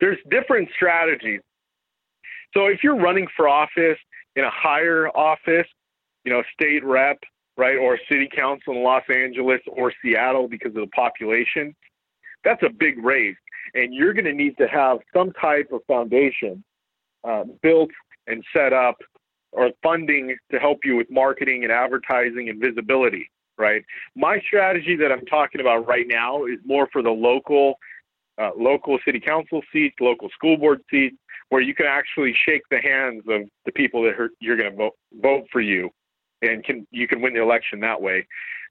There's 0.00 0.18
different 0.30 0.68
strategies. 0.74 1.40
So 2.52 2.66
if 2.66 2.80
you're 2.82 2.96
running 2.96 3.26
for 3.36 3.48
office 3.48 3.98
in 4.36 4.44
a 4.44 4.50
higher 4.50 5.08
office, 5.08 5.66
you 6.24 6.32
know, 6.32 6.42
state 6.52 6.84
rep, 6.84 7.18
right, 7.56 7.76
or 7.76 7.98
city 8.10 8.28
council 8.34 8.74
in 8.74 8.82
Los 8.82 9.04
Angeles 9.08 9.60
or 9.68 9.92
Seattle 10.02 10.48
because 10.48 10.70
of 10.70 10.82
the 10.82 10.90
population, 10.94 11.74
that's 12.44 12.62
a 12.62 12.70
big 12.70 13.02
raise. 13.02 13.36
And 13.74 13.94
you're 13.94 14.12
going 14.12 14.24
to 14.24 14.32
need 14.32 14.56
to 14.58 14.66
have 14.66 14.98
some 15.14 15.32
type 15.40 15.70
of 15.72 15.80
foundation 15.86 16.64
uh, 17.22 17.44
built 17.62 17.90
and 18.26 18.42
set 18.54 18.72
up 18.72 18.96
or 19.52 19.70
funding 19.82 20.36
to 20.50 20.58
help 20.58 20.80
you 20.84 20.96
with 20.96 21.10
marketing 21.10 21.62
and 21.62 21.72
advertising 21.72 22.48
and 22.48 22.60
visibility, 22.60 23.30
right? 23.56 23.84
My 24.16 24.40
strategy 24.46 24.96
that 24.96 25.12
I'm 25.12 25.24
talking 25.26 25.60
about 25.60 25.86
right 25.86 26.06
now 26.08 26.44
is 26.44 26.58
more 26.64 26.88
for 26.92 27.02
the 27.02 27.10
local, 27.10 27.74
uh, 28.36 28.50
local 28.58 28.98
city 29.04 29.20
council 29.20 29.62
seats, 29.72 29.94
local 30.00 30.28
school 30.30 30.56
board 30.56 30.82
seats, 30.90 31.16
where 31.50 31.60
you 31.60 31.74
can 31.74 31.86
actually 31.86 32.34
shake 32.46 32.62
the 32.70 32.80
hands 32.80 33.22
of 33.28 33.42
the 33.64 33.72
people 33.72 34.02
that 34.02 34.18
are, 34.18 34.30
you're 34.40 34.56
going 34.56 34.70
to 34.70 34.76
vote, 34.76 34.94
vote 35.22 35.44
for 35.52 35.60
you, 35.60 35.90
and 36.42 36.64
can 36.64 36.86
you 36.90 37.06
can 37.06 37.20
win 37.20 37.34
the 37.34 37.42
election 37.42 37.80
that 37.80 38.00
way. 38.00 38.26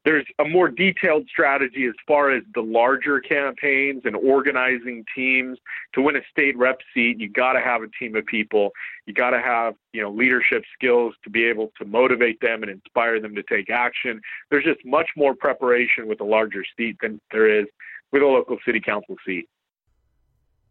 There's 0.06 0.26
a 0.38 0.44
more 0.44 0.68
detailed 0.68 1.28
strategy 1.30 1.86
as 1.86 1.94
far 2.06 2.32
as 2.32 2.44
the 2.54 2.62
larger 2.62 3.22
campaigns 3.22 4.02
and 4.04 4.16
organizing 4.16 5.06
teams. 5.16 5.58
To 5.94 6.02
win 6.02 6.18
a 6.18 6.22
state 6.30 6.58
rep 6.58 6.80
seat, 6.94 7.20
you 7.20 7.30
got 7.30 7.54
to 7.54 7.62
have 7.62 7.84
a 7.84 7.88
team 7.88 8.16
of 8.16 8.26
people. 8.26 8.72
You 9.06 9.14
got 9.14 9.30
to 9.30 9.40
have, 9.40 9.76
you 9.94 10.02
know, 10.02 10.12
leadership 10.12 10.64
skills 10.74 11.16
to 11.24 11.30
be 11.30 11.46
able 11.46 11.72
to 11.80 11.86
motivate 11.86 12.42
them 12.42 12.64
and 12.64 12.72
inspire 12.72 13.22
them 13.22 13.34
to 13.36 13.44
take 13.44 13.70
action. 13.70 14.20
There's 14.50 14.66
just 14.66 14.86
much 14.86 15.08
more 15.16 15.36
preparation 15.36 16.08
with 16.08 16.20
a 16.20 16.26
larger 16.26 16.66
seat 16.76 16.98
than 17.02 17.22
there 17.32 17.48
is 17.48 17.66
with 18.12 18.22
a 18.22 18.28
local 18.28 18.58
city 18.66 18.82
council 18.82 19.16
seat. 19.26 19.48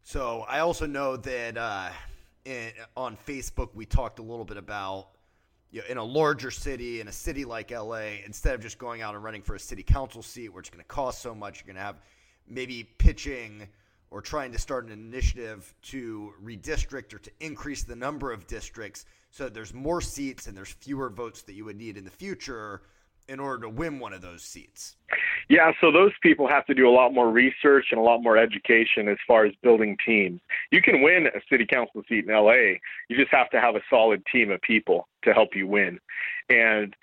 So 0.03 0.45
I 0.49 0.59
also 0.59 0.85
know 0.85 1.17
that 1.17 1.57
uh, 1.57 1.91
on 2.97 3.17
Facebook 3.27 3.71
we 3.75 3.87
talked 3.87 4.19
a 4.19 4.23
little 4.23 4.45
bit 4.45 4.57
about 4.57 5.09
you 5.73 5.81
know, 5.81 5.87
in 5.88 5.97
a 5.97 6.05
larger 6.05 6.50
city, 6.50 7.00
in 7.00 7.09
a 7.09 7.12
city 7.12 7.45
like 7.45 7.71
LA, 7.71 8.21
instead 8.25 8.55
of 8.55 8.61
just 8.61 8.79
going 8.79 9.02
out 9.02 9.14
and 9.14 9.25
running 9.25 9.43
for 9.43 9.55
a 9.55 9.61
city 9.61 9.83
council 9.83 10.23
seat 10.23 10.50
where 10.50 10.61
it's 10.61 10.71
going 10.71 10.83
to 10.83 10.88
cost 10.88 11.23
so 11.23 11.35
much, 11.35 11.61
you're 11.61 11.67
going 11.67 11.76
to 11.76 11.83
have 11.83 11.97
maybe 12.47 12.85
pitching 12.99 13.67
or 14.11 14.21
trying 14.21 14.52
to 14.52 14.59
start 14.59 14.85
an 14.85 14.93
initiative 14.93 15.75
to 15.81 16.35
redistrict 16.45 17.14
or 17.14 17.19
to 17.19 17.31
increase 17.41 17.83
the 17.83 17.97
number 17.97 18.31
of 18.31 18.47
districts 18.47 19.07
so 19.31 19.49
there's 19.49 19.73
more 19.73 20.02
seats 20.02 20.47
and 20.47 20.57
there's 20.57 20.73
fewer 20.73 21.09
votes 21.09 21.43
that 21.43 21.55
you 21.55 21.64
would 21.64 21.79
need 21.79 21.97
in 21.97 22.05
the 22.05 22.11
future 22.11 22.83
in 23.29 23.41
order 23.41 23.62
to 23.62 23.69
win 23.69 23.99
one 23.99 24.12
of 24.12 24.21
those 24.21 24.43
seats. 24.43 24.97
Yeah, 25.49 25.73
so 25.81 25.91
those 25.91 26.12
people 26.23 26.49
have 26.49 26.67
to 26.67 26.75
do 26.75 26.88
a 26.88 26.91
lot 26.91 27.12
more 27.12 27.31
research 27.31 27.87
and 27.91 28.00
a 28.00 28.02
lot 28.02 28.23
more 28.23 28.37
education 28.37 29.09
as 29.09 29.19
far 29.26 29.45
as 29.45 29.52
building 29.62 29.97
teams. 30.05 30.41
You 30.71 30.83
can 30.83 31.02
win 31.02 31.26
a 31.26 31.41
city 31.50 31.67
council 31.67 32.02
seat 32.09 32.26
in 32.26 32.35
LA. 32.35 32.79
You 33.09 33.17
just 33.17 33.31
have 33.33 33.50
to 33.50 33.61
have 33.61 33.76
a 33.76 33.81
solid 33.91 34.23
team 34.33 34.50
of 34.50 34.61
people 34.62 35.09
to 35.25 35.33
help 35.33 35.55
you 35.55 35.67
win. 35.67 35.99
And 36.49 36.95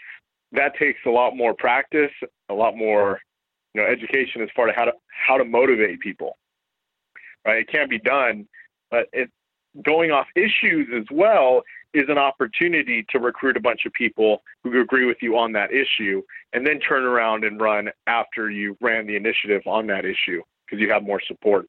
that 0.51 0.75
takes 0.77 0.99
a 1.05 1.09
lot 1.09 1.35
more 1.35 1.53
practice, 1.53 2.11
a 2.49 2.53
lot 2.53 2.75
more, 2.75 3.19
you 3.73 3.81
know, 3.81 3.87
education 3.87 4.41
as 4.41 4.49
far 4.55 4.69
as 4.69 4.75
how 4.75 4.85
to 4.85 4.93
how 5.27 5.37
to 5.37 5.45
motivate 5.45 5.99
people. 5.99 6.37
Right? 7.45 7.59
It 7.59 7.71
can't 7.71 7.89
be 7.89 7.99
done, 7.99 8.47
but 8.89 9.07
it 9.13 9.29
going 9.83 10.11
off 10.11 10.27
issues 10.35 10.87
as 10.95 11.05
well 11.11 11.61
is 11.93 12.03
an 12.07 12.17
opportunity 12.17 13.05
to 13.09 13.19
recruit 13.19 13.57
a 13.57 13.59
bunch 13.59 13.85
of 13.85 13.93
people 13.93 14.41
who 14.63 14.79
agree 14.81 15.05
with 15.05 15.17
you 15.21 15.37
on 15.37 15.51
that 15.53 15.71
issue 15.71 16.21
and 16.53 16.65
then 16.65 16.79
turn 16.79 17.03
around 17.03 17.43
and 17.43 17.59
run 17.59 17.89
after 18.07 18.49
you 18.49 18.77
ran 18.81 19.07
the 19.07 19.15
initiative 19.15 19.61
on 19.65 19.87
that 19.87 20.05
issue 20.05 20.41
because 20.65 20.79
you 20.79 20.91
have 20.91 21.03
more 21.03 21.21
support. 21.27 21.67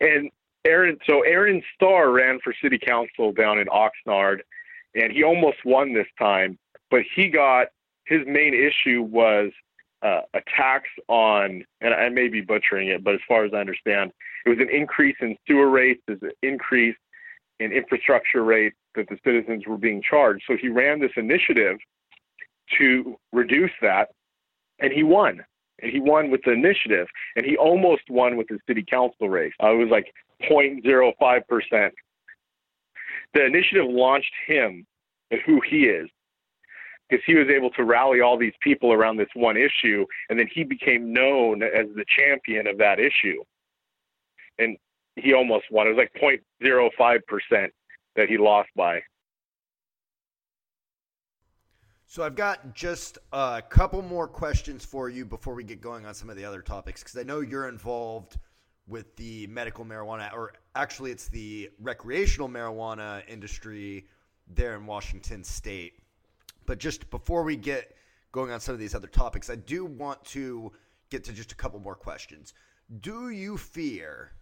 And 0.00 0.30
Aaron, 0.64 0.98
so 1.08 1.22
Aaron 1.22 1.62
Starr 1.74 2.10
ran 2.10 2.38
for 2.44 2.54
city 2.62 2.78
council 2.78 3.32
down 3.32 3.58
in 3.58 3.66
Oxnard 3.68 4.40
and 4.94 5.12
he 5.12 5.22
almost 5.22 5.58
won 5.64 5.94
this 5.94 6.06
time, 6.18 6.58
but 6.90 7.00
he 7.14 7.28
got 7.28 7.68
his 8.04 8.20
main 8.26 8.54
issue 8.54 9.02
was 9.02 9.50
uh, 10.02 10.22
a 10.34 10.40
tax 10.56 10.88
on, 11.08 11.64
and 11.80 11.94
I 11.94 12.08
may 12.08 12.28
be 12.28 12.40
butchering 12.40 12.88
it, 12.88 13.04
but 13.04 13.14
as 13.14 13.20
far 13.26 13.44
as 13.44 13.52
I 13.54 13.58
understand, 13.58 14.12
it 14.44 14.48
was 14.48 14.58
an 14.58 14.68
increase 14.68 15.16
in 15.20 15.36
sewer 15.46 15.70
rates, 15.70 16.02
an 16.08 16.20
increase 16.42 16.96
in 17.62 17.72
infrastructure 17.72 18.44
rate 18.44 18.72
that 18.94 19.08
the 19.08 19.18
citizens 19.24 19.66
were 19.66 19.78
being 19.78 20.02
charged. 20.02 20.44
So 20.46 20.56
he 20.60 20.68
ran 20.68 21.00
this 21.00 21.12
initiative 21.16 21.78
to 22.78 23.16
reduce 23.32 23.70
that, 23.80 24.08
and 24.78 24.92
he 24.92 25.02
won. 25.02 25.44
And 25.80 25.90
he 25.90 26.00
won 26.00 26.30
with 26.30 26.42
the 26.44 26.52
initiative, 26.52 27.08
and 27.36 27.44
he 27.44 27.56
almost 27.56 28.02
won 28.08 28.36
with 28.36 28.48
the 28.48 28.58
city 28.66 28.84
council 28.88 29.28
race. 29.28 29.52
Uh, 29.62 29.74
it 29.74 29.78
was 29.78 29.88
like 29.90 30.12
0.05%. 30.48 31.90
The 33.34 33.44
initiative 33.44 33.86
launched 33.88 34.32
him 34.46 34.86
and 35.30 35.40
who 35.46 35.60
he 35.68 35.84
is 35.84 36.08
because 37.08 37.24
he 37.26 37.34
was 37.34 37.48
able 37.48 37.70
to 37.70 37.84
rally 37.84 38.20
all 38.20 38.38
these 38.38 38.54
people 38.62 38.92
around 38.92 39.16
this 39.16 39.28
one 39.34 39.56
issue, 39.56 40.06
and 40.30 40.38
then 40.38 40.48
he 40.52 40.64
became 40.64 41.12
known 41.12 41.62
as 41.62 41.86
the 41.94 42.04
champion 42.08 42.66
of 42.66 42.78
that 42.78 42.98
issue. 42.98 43.42
And 44.58 44.76
he 45.16 45.34
almost 45.34 45.64
won. 45.70 45.86
It 45.86 45.94
was 45.94 45.98
like 45.98 46.12
0.05% 46.62 47.68
that 48.16 48.28
he 48.28 48.38
lost 48.38 48.68
by. 48.76 49.00
So 52.06 52.22
I've 52.22 52.34
got 52.34 52.74
just 52.74 53.18
a 53.32 53.62
couple 53.66 54.02
more 54.02 54.28
questions 54.28 54.84
for 54.84 55.08
you 55.08 55.24
before 55.24 55.54
we 55.54 55.64
get 55.64 55.80
going 55.80 56.04
on 56.04 56.14
some 56.14 56.28
of 56.28 56.36
the 56.36 56.44
other 56.44 56.60
topics 56.60 57.02
because 57.02 57.18
I 57.18 57.22
know 57.22 57.40
you're 57.40 57.68
involved 57.68 58.36
with 58.86 59.16
the 59.16 59.46
medical 59.46 59.84
marijuana, 59.84 60.32
or 60.32 60.52
actually, 60.74 61.10
it's 61.10 61.28
the 61.28 61.70
recreational 61.80 62.48
marijuana 62.48 63.22
industry 63.28 64.06
there 64.46 64.74
in 64.76 64.84
Washington 64.84 65.42
State. 65.44 65.94
But 66.66 66.78
just 66.78 67.08
before 67.10 67.44
we 67.44 67.56
get 67.56 67.96
going 68.32 68.50
on 68.50 68.60
some 68.60 68.74
of 68.74 68.80
these 68.80 68.94
other 68.94 69.06
topics, 69.06 69.48
I 69.48 69.56
do 69.56 69.84
want 69.84 70.22
to 70.26 70.72
get 71.10 71.24
to 71.24 71.32
just 71.32 71.52
a 71.52 71.54
couple 71.54 71.80
more 71.80 71.94
questions. 71.94 72.52
Do 73.00 73.30
you 73.30 73.56
fear 73.56 74.32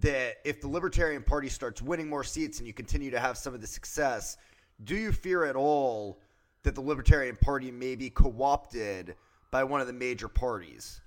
that 0.00 0.36
if 0.44 0.60
the 0.60 0.68
Libertarian 0.68 1.22
Party 1.22 1.48
starts 1.48 1.80
winning 1.80 2.08
more 2.08 2.24
seats 2.24 2.58
and 2.58 2.66
you 2.66 2.72
continue 2.72 3.10
to 3.10 3.20
have 3.20 3.38
some 3.38 3.54
of 3.54 3.60
the 3.60 3.66
success, 3.66 4.36
do 4.84 4.94
you 4.94 5.12
fear 5.12 5.44
at 5.44 5.56
all 5.56 6.20
that 6.62 6.74
the 6.74 6.80
Libertarian 6.80 7.36
Party 7.36 7.70
may 7.70 7.96
be 7.96 8.10
co 8.10 8.34
opted 8.42 9.14
by 9.50 9.64
one 9.64 9.80
of 9.80 9.86
the 9.86 9.92
major 9.92 10.28
parties? 10.28 11.00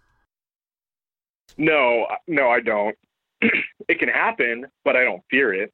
No, 1.58 2.08
no, 2.28 2.50
I 2.50 2.62
don't. 2.62 2.98
it 3.42 4.00
can 4.00 4.10
happen, 4.10 4.66
but 4.84 4.96
I 4.96 5.04
don't 5.04 5.22
fear 5.30 5.54
it. 5.54 5.74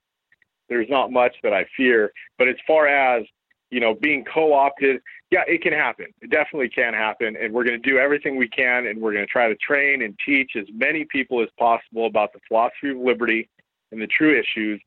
There's 0.67 0.89
not 0.89 1.11
much 1.11 1.35
that 1.43 1.53
I 1.53 1.65
fear. 1.77 2.11
But 2.37 2.47
as 2.47 2.55
far 2.67 2.87
as 2.87 3.25
you 3.71 3.79
know, 3.79 3.95
being 3.95 4.23
co-opted, 4.31 5.01
yeah, 5.31 5.43
it 5.47 5.61
can 5.61 5.73
happen. 5.73 6.07
It 6.21 6.29
definitely 6.29 6.69
can 6.69 6.93
happen, 6.93 7.35
and 7.35 7.53
we're 7.53 7.63
going 7.63 7.81
to 7.81 7.89
do 7.89 7.97
everything 7.97 8.37
we 8.37 8.47
can, 8.47 8.85
and 8.85 9.01
we're 9.01 9.13
going 9.13 9.25
to 9.25 9.31
try 9.31 9.47
to 9.47 9.55
train 9.55 10.03
and 10.03 10.17
teach 10.25 10.51
as 10.55 10.65
many 10.73 11.05
people 11.05 11.41
as 11.41 11.49
possible 11.57 12.05
about 12.05 12.31
the 12.33 12.39
philosophy 12.47 12.91
of 12.91 12.97
liberty 12.97 13.49
and 13.91 14.01
the 14.01 14.07
true 14.07 14.39
issues. 14.39 14.81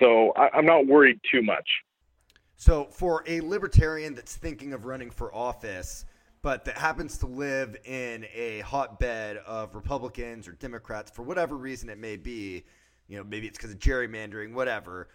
So 0.00 0.32
I, 0.36 0.50
I'm 0.56 0.66
not 0.66 0.86
worried 0.86 1.20
too 1.30 1.42
much. 1.42 1.68
So 2.56 2.84
for 2.84 3.24
a 3.26 3.40
libertarian 3.40 4.14
that's 4.14 4.36
thinking 4.36 4.72
of 4.72 4.84
running 4.84 5.10
for 5.10 5.34
office, 5.34 6.04
but 6.40 6.64
that 6.66 6.76
happens 6.76 7.18
to 7.18 7.26
live 7.26 7.76
in 7.84 8.26
a 8.34 8.60
hotbed 8.60 9.38
of 9.38 9.74
Republicans 9.74 10.46
or 10.46 10.52
Democrats 10.52 11.10
for 11.10 11.22
whatever 11.22 11.56
reason 11.56 11.88
it 11.88 11.98
may 11.98 12.16
be, 12.16 12.64
you 13.08 13.16
know, 13.16 13.24
maybe 13.24 13.46
it's 13.48 13.58
because 13.58 13.72
of 13.72 13.78
gerrymandering, 13.78 14.52
whatever. 14.52 15.08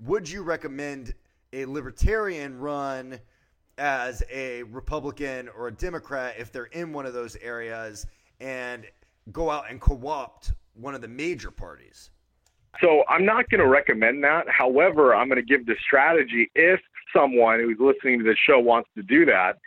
Would 0.00 0.28
you 0.28 0.42
recommend 0.42 1.14
a 1.52 1.64
libertarian 1.64 2.58
run 2.58 3.18
as 3.78 4.22
a 4.30 4.62
Republican 4.64 5.48
or 5.56 5.68
a 5.68 5.72
Democrat 5.72 6.34
if 6.38 6.52
they're 6.52 6.64
in 6.66 6.92
one 6.92 7.06
of 7.06 7.14
those 7.14 7.36
areas 7.36 8.06
and 8.40 8.86
go 9.32 9.50
out 9.50 9.64
and 9.70 9.80
co 9.80 10.00
opt 10.06 10.52
one 10.74 10.94
of 10.94 11.00
the 11.00 11.08
major 11.08 11.50
parties? 11.50 12.10
So 12.80 13.04
I'm 13.08 13.24
not 13.24 13.48
going 13.50 13.60
to 13.60 13.68
recommend 13.68 14.24
that. 14.24 14.46
However, 14.48 15.14
I'm 15.14 15.28
going 15.28 15.40
to 15.40 15.46
give 15.46 15.66
the 15.66 15.76
strategy 15.86 16.50
if 16.54 16.80
someone 17.14 17.60
who's 17.60 17.78
listening 17.78 18.18
to 18.18 18.24
the 18.24 18.36
show 18.36 18.58
wants 18.58 18.88
to 18.96 19.02
do 19.02 19.24
that. 19.26 19.58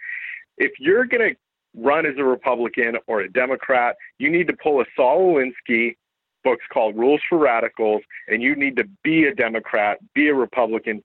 If 0.58 0.74
you're 0.80 1.06
going 1.06 1.32
to 1.32 1.36
run 1.76 2.06
as 2.06 2.16
a 2.18 2.24
Republican 2.24 2.98
or 3.08 3.22
a 3.22 3.32
Democrat, 3.32 3.96
you 4.18 4.30
need 4.30 4.48
to 4.48 4.54
pull 4.62 4.82
a 4.82 4.86
Saul 4.96 5.36
Alinsky 5.36 5.96
books 6.44 6.66
called 6.72 6.98
Rules 6.98 7.22
for 7.30 7.38
Radicals, 7.38 8.02
and 8.28 8.42
you 8.42 8.56
need 8.56 8.76
to 8.78 8.84
be 9.04 9.26
a 9.26 9.36
Democrat, 9.36 10.00
be 10.14 10.28
a 10.30 10.34
Republican, 10.34 11.04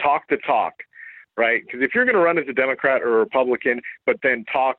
talk 0.00 0.22
the 0.28 0.36
talk, 0.46 0.74
right? 1.36 1.62
Because 1.64 1.82
if 1.82 1.94
you're 1.94 2.04
going 2.04 2.16
to 2.16 2.22
run 2.22 2.38
as 2.38 2.46
a 2.48 2.52
Democrat 2.52 3.02
or 3.02 3.16
a 3.16 3.18
Republican, 3.18 3.80
but 4.06 4.16
then 4.22 4.44
talk 4.52 4.76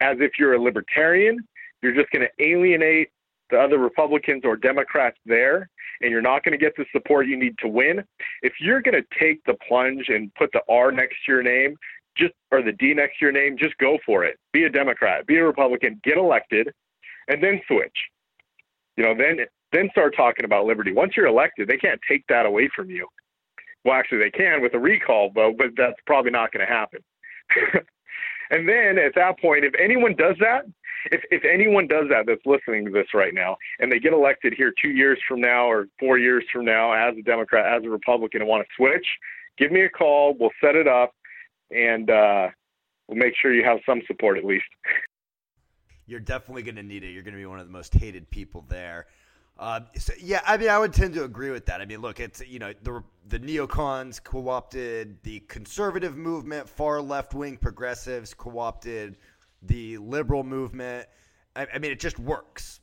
as 0.00 0.16
if 0.20 0.32
you're 0.38 0.54
a 0.54 0.62
libertarian, 0.62 1.38
you're 1.82 1.94
just 1.94 2.10
going 2.10 2.26
to 2.26 2.44
alienate 2.44 3.08
the 3.50 3.58
other 3.58 3.78
Republicans 3.78 4.42
or 4.44 4.56
Democrats 4.56 5.18
there, 5.26 5.68
and 6.00 6.10
you're 6.10 6.22
not 6.22 6.44
going 6.44 6.52
to 6.52 6.58
get 6.58 6.74
the 6.76 6.84
support 6.92 7.26
you 7.26 7.36
need 7.36 7.58
to 7.58 7.68
win. 7.68 8.04
If 8.42 8.54
you're 8.60 8.80
going 8.80 8.94
to 8.94 9.18
take 9.18 9.42
the 9.44 9.56
plunge 9.66 10.08
and 10.08 10.32
put 10.34 10.50
the 10.52 10.62
R 10.68 10.92
next 10.92 11.16
to 11.26 11.32
your 11.32 11.42
name, 11.42 11.76
just 12.16 12.32
or 12.50 12.62
the 12.62 12.72
D 12.72 12.94
next 12.94 13.18
to 13.18 13.26
your 13.26 13.32
name, 13.32 13.56
just 13.58 13.76
go 13.78 13.98
for 14.04 14.24
it. 14.24 14.36
Be 14.52 14.64
a 14.64 14.70
Democrat, 14.70 15.26
be 15.26 15.36
a 15.38 15.44
Republican, 15.44 16.00
get 16.04 16.16
elected, 16.16 16.72
and 17.28 17.42
then 17.42 17.60
switch. 17.66 17.96
You 18.96 19.04
know, 19.04 19.14
then 19.16 19.46
then 19.72 19.88
start 19.92 20.14
talking 20.16 20.44
about 20.44 20.66
liberty. 20.66 20.92
Once 20.92 21.12
you're 21.16 21.26
elected, 21.26 21.68
they 21.68 21.76
can't 21.76 22.00
take 22.08 22.24
that 22.28 22.46
away 22.46 22.68
from 22.74 22.90
you. 22.90 23.06
Well, 23.84 23.94
actually, 23.94 24.18
they 24.18 24.30
can 24.30 24.60
with 24.60 24.74
a 24.74 24.78
recall 24.78 25.30
vote, 25.30 25.56
but 25.56 25.68
that's 25.76 25.98
probably 26.06 26.30
not 26.30 26.52
going 26.52 26.66
to 26.66 26.72
happen. 26.72 27.00
and 28.50 28.68
then 28.68 28.98
at 28.98 29.14
that 29.14 29.40
point, 29.40 29.64
if 29.64 29.72
anyone 29.82 30.14
does 30.16 30.36
that, 30.40 30.66
if 31.06 31.22
if 31.30 31.42
anyone 31.44 31.86
does 31.86 32.06
that 32.10 32.26
that's 32.26 32.44
listening 32.44 32.84
to 32.84 32.90
this 32.90 33.06
right 33.14 33.32
now, 33.32 33.56
and 33.78 33.90
they 33.90 33.98
get 33.98 34.12
elected 34.12 34.52
here 34.54 34.72
two 34.80 34.90
years 34.90 35.18
from 35.26 35.40
now 35.40 35.70
or 35.70 35.86
four 35.98 36.18
years 36.18 36.44
from 36.52 36.64
now 36.64 36.92
as 36.92 37.16
a 37.16 37.22
Democrat, 37.22 37.74
as 37.74 37.84
a 37.84 37.88
Republican, 37.88 38.42
and 38.42 38.48
want 38.48 38.62
to 38.66 38.68
switch, 38.76 39.06
give 39.56 39.72
me 39.72 39.82
a 39.82 39.88
call. 39.88 40.36
We'll 40.38 40.50
set 40.62 40.76
it 40.76 40.86
up, 40.86 41.14
and 41.70 42.10
uh, 42.10 42.48
we'll 43.08 43.18
make 43.18 43.34
sure 43.40 43.54
you 43.54 43.64
have 43.64 43.78
some 43.86 44.02
support 44.06 44.36
at 44.38 44.44
least. 44.44 44.66
You're 46.06 46.18
definitely 46.18 46.64
going 46.64 46.74
to 46.74 46.82
need 46.82 47.04
it. 47.04 47.10
You're 47.10 47.22
going 47.22 47.34
to 47.34 47.38
be 47.38 47.46
one 47.46 47.60
of 47.60 47.66
the 47.66 47.72
most 47.72 47.94
hated 47.94 48.30
people 48.30 48.64
there. 48.68 49.06
Uh, 49.60 49.80
so, 49.94 50.14
yeah, 50.18 50.40
I 50.46 50.56
mean, 50.56 50.70
I 50.70 50.78
would 50.78 50.94
tend 50.94 51.12
to 51.14 51.24
agree 51.24 51.50
with 51.50 51.66
that. 51.66 51.82
I 51.82 51.84
mean, 51.84 52.00
look, 52.00 52.18
it's 52.18 52.40
you 52.48 52.58
know 52.58 52.72
the 52.82 53.04
the 53.28 53.38
neocons 53.38 54.22
co-opted 54.22 55.22
the 55.22 55.40
conservative 55.40 56.16
movement, 56.16 56.66
far 56.66 57.02
left 57.02 57.34
wing 57.34 57.58
progressives 57.58 58.32
co-opted 58.32 59.18
the 59.62 59.98
liberal 59.98 60.44
movement. 60.44 61.06
I, 61.54 61.66
I 61.74 61.78
mean, 61.78 61.92
it 61.92 62.00
just 62.00 62.18
works. 62.18 62.80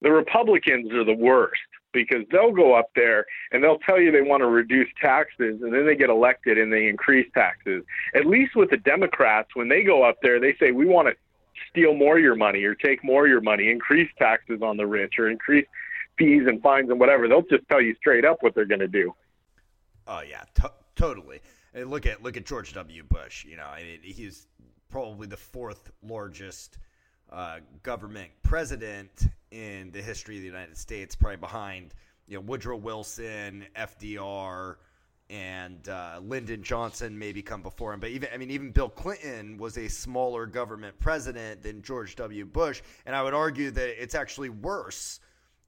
The 0.00 0.10
Republicans 0.10 0.90
are 0.92 1.04
the 1.04 1.14
worst 1.14 1.60
because 1.92 2.24
they'll 2.32 2.52
go 2.52 2.74
up 2.74 2.88
there 2.96 3.26
and 3.52 3.62
they'll 3.62 3.78
tell 3.78 4.00
you 4.00 4.10
they 4.10 4.22
want 4.22 4.40
to 4.40 4.46
reduce 4.46 4.88
taxes 5.00 5.60
and 5.62 5.72
then 5.72 5.86
they 5.86 5.94
get 5.94 6.08
elected 6.08 6.56
and 6.56 6.72
they 6.72 6.88
increase 6.88 7.30
taxes. 7.34 7.84
At 8.14 8.24
least 8.24 8.56
with 8.56 8.70
the 8.70 8.78
Democrats, 8.78 9.50
when 9.54 9.68
they 9.68 9.82
go 9.82 10.02
up 10.02 10.16
there, 10.22 10.40
they 10.40 10.56
say 10.58 10.72
we 10.72 10.86
want 10.86 11.08
to 11.08 11.14
steal 11.70 11.94
more 11.94 12.16
of 12.16 12.22
your 12.22 12.34
money 12.34 12.64
or 12.64 12.74
take 12.74 13.04
more 13.04 13.26
of 13.26 13.30
your 13.30 13.40
money, 13.40 13.70
increase 13.70 14.10
taxes 14.18 14.60
on 14.62 14.76
the 14.76 14.86
rich 14.86 15.14
or 15.18 15.28
increase 15.30 15.66
fees 16.18 16.42
and 16.46 16.62
fines 16.62 16.90
and 16.90 16.98
whatever. 16.98 17.28
They'll 17.28 17.42
just 17.42 17.68
tell 17.68 17.80
you 17.80 17.94
straight 17.96 18.24
up 18.24 18.38
what 18.42 18.54
they're 18.54 18.66
going 18.66 18.80
to 18.80 18.88
do. 18.88 19.14
Oh 20.06 20.20
yeah, 20.20 20.42
to- 20.56 20.72
totally. 20.96 21.40
And 21.72 21.90
look 21.90 22.06
at 22.06 22.22
look 22.22 22.36
at 22.36 22.46
George 22.46 22.72
W. 22.74 23.02
Bush. 23.02 23.44
You 23.44 23.56
know, 23.56 23.66
I 23.66 23.82
mean, 23.82 23.98
he's 24.02 24.46
probably 24.90 25.26
the 25.26 25.36
fourth 25.36 25.90
largest 26.02 26.78
uh, 27.32 27.58
government 27.82 28.30
president 28.42 29.26
in 29.50 29.90
the 29.92 30.02
history 30.02 30.36
of 30.36 30.42
the 30.42 30.46
United 30.46 30.76
States, 30.76 31.14
probably 31.14 31.36
behind 31.36 31.94
you 32.28 32.36
know 32.36 32.40
Woodrow 32.42 32.76
Wilson, 32.76 33.66
FDR, 33.76 34.76
and 35.30 35.88
uh, 35.88 36.20
Lyndon 36.22 36.62
Johnson 36.62 37.18
maybe 37.18 37.42
come 37.42 37.62
before 37.62 37.92
him. 37.92 38.00
But 38.00 38.10
even 38.10 38.28
I 38.32 38.36
mean, 38.36 38.50
even 38.50 38.70
Bill 38.70 38.88
Clinton 38.88 39.56
was 39.56 39.78
a 39.78 39.88
smaller 39.88 40.46
government 40.46 40.98
president 41.00 41.62
than 41.62 41.82
George 41.82 42.14
W. 42.16 42.44
Bush, 42.44 42.82
and 43.06 43.16
I 43.16 43.22
would 43.22 43.34
argue 43.34 43.70
that 43.70 44.02
it's 44.02 44.14
actually 44.14 44.50
worse 44.50 45.20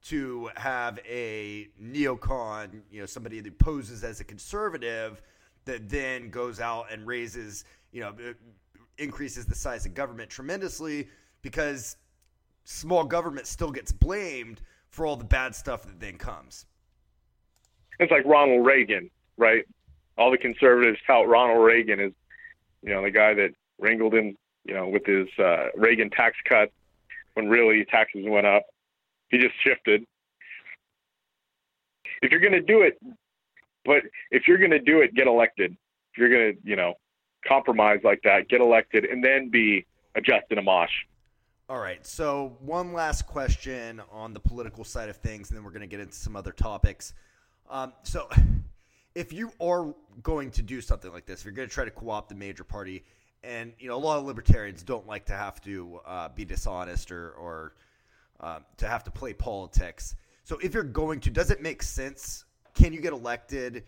to 0.08 0.50
have 0.56 1.00
a 1.08 1.68
neocon, 1.82 2.80
you 2.90 3.00
know, 3.00 3.06
somebody 3.06 3.40
that 3.40 3.58
poses 3.58 4.04
as 4.04 4.20
a 4.20 4.24
conservative 4.24 5.20
that 5.64 5.88
then 5.88 6.30
goes 6.30 6.60
out 6.60 6.92
and 6.92 7.06
raises, 7.06 7.64
you 7.90 8.00
know, 8.00 8.14
increases 8.98 9.46
the 9.46 9.54
size 9.54 9.84
of 9.84 9.94
government 9.94 10.30
tremendously 10.30 11.08
because 11.42 11.96
small 12.64 13.04
government 13.04 13.46
still 13.46 13.70
gets 13.70 13.90
blamed 13.90 14.60
for 14.90 15.06
all 15.06 15.16
the 15.16 15.24
bad 15.24 15.54
stuff 15.54 15.82
that 15.82 15.98
then 15.98 16.16
comes. 16.16 16.66
It's 17.98 18.12
like 18.12 18.24
Ronald 18.24 18.64
Reagan, 18.64 19.10
right? 19.36 19.64
All 20.18 20.30
the 20.30 20.38
conservatives 20.38 20.98
tout 21.06 21.26
Ronald 21.26 21.64
Reagan 21.64 21.98
as, 21.98 22.12
you 22.82 22.90
know, 22.90 23.02
the 23.02 23.10
guy 23.10 23.34
that 23.34 23.50
wrangled 23.78 24.14
him, 24.14 24.36
you 24.64 24.74
know, 24.74 24.88
with 24.88 25.04
his 25.04 25.26
uh, 25.38 25.68
Reagan 25.74 26.10
tax 26.10 26.36
cut 26.48 26.70
when 27.34 27.48
really 27.48 27.84
taxes 27.84 28.24
went 28.26 28.46
up. 28.46 28.64
He 29.30 29.38
just 29.38 29.54
shifted. 29.62 30.04
If 32.22 32.30
you're 32.30 32.40
going 32.40 32.52
to 32.52 32.60
do 32.60 32.82
it, 32.82 32.98
but 33.84 34.02
if 34.30 34.48
you're 34.48 34.58
going 34.58 34.70
to 34.70 34.80
do 34.80 35.00
it, 35.00 35.14
get 35.14 35.26
elected. 35.26 35.72
If 36.12 36.18
you're 36.18 36.30
going 36.30 36.54
to, 36.54 36.58
you 36.64 36.76
know, 36.76 36.94
compromise 37.46 38.00
like 38.04 38.20
that, 38.24 38.48
get 38.48 38.60
elected, 38.60 39.04
and 39.04 39.22
then 39.22 39.50
be 39.50 39.86
a 40.14 40.20
Justin 40.20 40.58
Amash. 40.58 40.88
All 41.68 41.78
right. 41.78 42.04
So 42.06 42.56
one 42.60 42.92
last 42.92 43.26
question 43.26 44.00
on 44.10 44.32
the 44.32 44.40
political 44.40 44.84
side 44.84 45.08
of 45.08 45.16
things, 45.16 45.50
and 45.50 45.56
then 45.56 45.64
we're 45.64 45.72
going 45.72 45.80
to 45.80 45.88
get 45.88 46.00
into 46.00 46.14
some 46.14 46.36
other 46.36 46.52
topics. 46.52 47.12
Um, 47.68 47.92
so, 48.04 48.28
if 49.16 49.32
you 49.32 49.50
are 49.60 49.92
going 50.22 50.50
to 50.52 50.62
do 50.62 50.80
something 50.80 51.12
like 51.12 51.26
this, 51.26 51.40
if 51.40 51.46
you're 51.46 51.54
going 51.54 51.68
to 51.68 51.74
try 51.74 51.84
to 51.84 51.90
co-opt 51.90 52.28
the 52.28 52.34
major 52.34 52.62
party, 52.62 53.02
and 53.42 53.72
you 53.78 53.88
know 53.88 53.96
a 53.96 53.98
lot 53.98 54.18
of 54.18 54.24
libertarians 54.24 54.82
don't 54.82 55.06
like 55.06 55.24
to 55.26 55.32
have 55.32 55.60
to 55.62 56.00
uh, 56.06 56.28
be 56.28 56.44
dishonest 56.44 57.10
or, 57.10 57.30
or 57.32 57.72
uh, 58.40 58.60
to 58.78 58.86
have 58.88 59.04
to 59.04 59.10
play 59.10 59.32
politics. 59.32 60.14
So, 60.44 60.58
if 60.58 60.74
you're 60.74 60.82
going 60.82 61.20
to, 61.20 61.30
does 61.30 61.50
it 61.50 61.60
make 61.60 61.82
sense? 61.82 62.44
Can 62.74 62.92
you 62.92 63.00
get 63.00 63.12
elected 63.12 63.84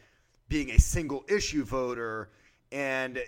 being 0.49 0.71
a 0.71 0.79
single 0.79 1.25
issue 1.29 1.65
voter 1.65 2.31
and 2.73 3.19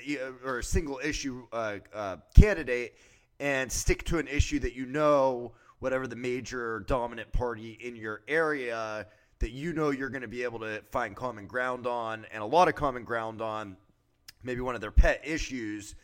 or 0.44 0.58
a 0.58 0.64
single 0.64 1.00
issue 1.02 1.46
uh, 1.52 1.76
uh, 1.94 2.16
candidate? 2.34 2.94
and 3.40 3.72
stick 3.72 4.04
to 4.04 4.18
an 4.18 4.28
issue 4.28 4.58
that 4.60 4.74
you 4.74 4.86
know, 4.86 5.52
whatever 5.80 6.06
the 6.06 6.14
major 6.14 6.80
dominant 6.80 7.32
party 7.32 7.70
in 7.80 7.96
your 7.96 8.20
area, 8.28 9.06
that 9.38 9.50
you 9.50 9.72
know 9.72 9.90
you're 9.90 10.10
going 10.10 10.22
to 10.22 10.28
be 10.28 10.44
able 10.44 10.58
to 10.60 10.82
find 10.92 11.16
common 11.16 11.46
ground 11.46 11.86
on 11.86 12.26
and 12.32 12.42
a 12.42 12.46
lot 12.46 12.68
of 12.68 12.74
common 12.74 13.02
ground 13.02 13.40
on, 13.40 13.76
maybe 14.42 14.60
one 14.60 14.74
of 14.74 14.82
their 14.82 14.90
pet 14.90 15.22
issues. 15.24 15.94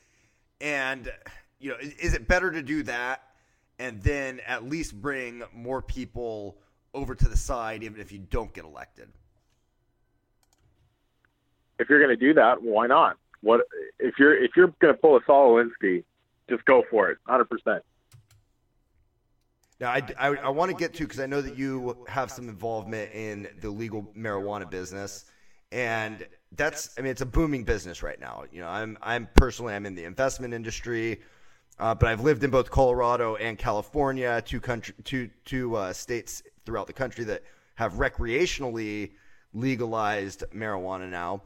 And, 0.63 1.13
you 1.61 1.71
know, 1.71 1.77
is, 1.77 1.93
is 1.95 2.15
it 2.15 2.27
better 2.27 2.51
to 2.51 2.63
do 2.63 2.83
that 2.85 3.23
and 3.79 4.03
then 4.03 4.41
at 4.47 4.65
least 4.65 5.01
bring 5.01 5.43
more 5.55 5.83
people 5.83 6.57
over 6.95 7.15
to 7.15 7.29
the 7.29 7.37
side, 7.37 7.83
even 7.83 8.01
if 8.01 8.11
you 8.13 8.19
don't 8.19 8.53
get 8.53 8.65
elected? 8.65 9.09
If 11.79 11.91
you're 11.91 12.03
going 12.03 12.17
to 12.17 12.17
do 12.17 12.35
that, 12.35 12.63
why 12.63 12.87
not? 12.87 13.19
What 13.43 13.61
if 13.99 14.15
you're 14.19 14.35
if 14.43 14.53
you're 14.57 14.73
going 14.81 14.95
to 14.95 15.01
pull 15.01 15.17
a 15.17 15.21
Saul 15.27 15.55
Alinsky 15.55 16.05
just 16.49 16.65
go 16.65 16.85
for 16.91 17.11
it, 17.11 17.19
hundred 17.27 17.51
percent. 17.51 17.83
Now, 19.79 19.91
I, 19.91 20.03
I, 20.19 20.27
I 20.29 20.49
want 20.49 20.71
to 20.71 20.77
get 20.77 20.95
to 20.95 21.05
because 21.05 21.21
I 21.21 21.27
know 21.27 21.43
that 21.43 21.59
you 21.59 22.07
have 22.09 22.31
some 22.31 22.49
involvement 22.49 23.13
in 23.13 23.47
the 23.61 23.69
legal 23.69 24.11
marijuana 24.17 24.69
business, 24.71 25.27
and 25.71 26.27
that's 26.53 26.95
I 26.97 27.03
mean 27.03 27.11
it's 27.11 27.21
a 27.21 27.27
booming 27.27 27.65
business 27.65 28.03
right 28.03 28.19
now. 28.19 28.45
You 28.51 28.61
know, 28.61 28.69
I'm 28.69 28.97
I'm 29.03 29.29
personally 29.35 29.75
I'm 29.75 29.85
in 29.85 29.95
the 29.95 30.05
investment 30.05 30.55
industry, 30.55 31.21
uh, 31.79 31.95
but 31.95 32.09
I've 32.09 32.21
lived 32.21 32.45
in 32.45 32.51
both 32.51 32.71
Colorado 32.71 33.37
and 33.37 33.59
California, 33.59 34.43
two 34.45 34.61
country 34.61 34.95
two 35.05 35.31
two 35.45 35.77
uh, 35.77 35.93
states 35.93 36.43
throughout 36.65 36.87
the 36.87 36.93
country 36.93 37.25
that 37.25 37.43
have 37.75 37.95
recreationally 37.95 39.13
legalized 39.53 40.45
marijuana 40.55 41.09
now, 41.09 41.43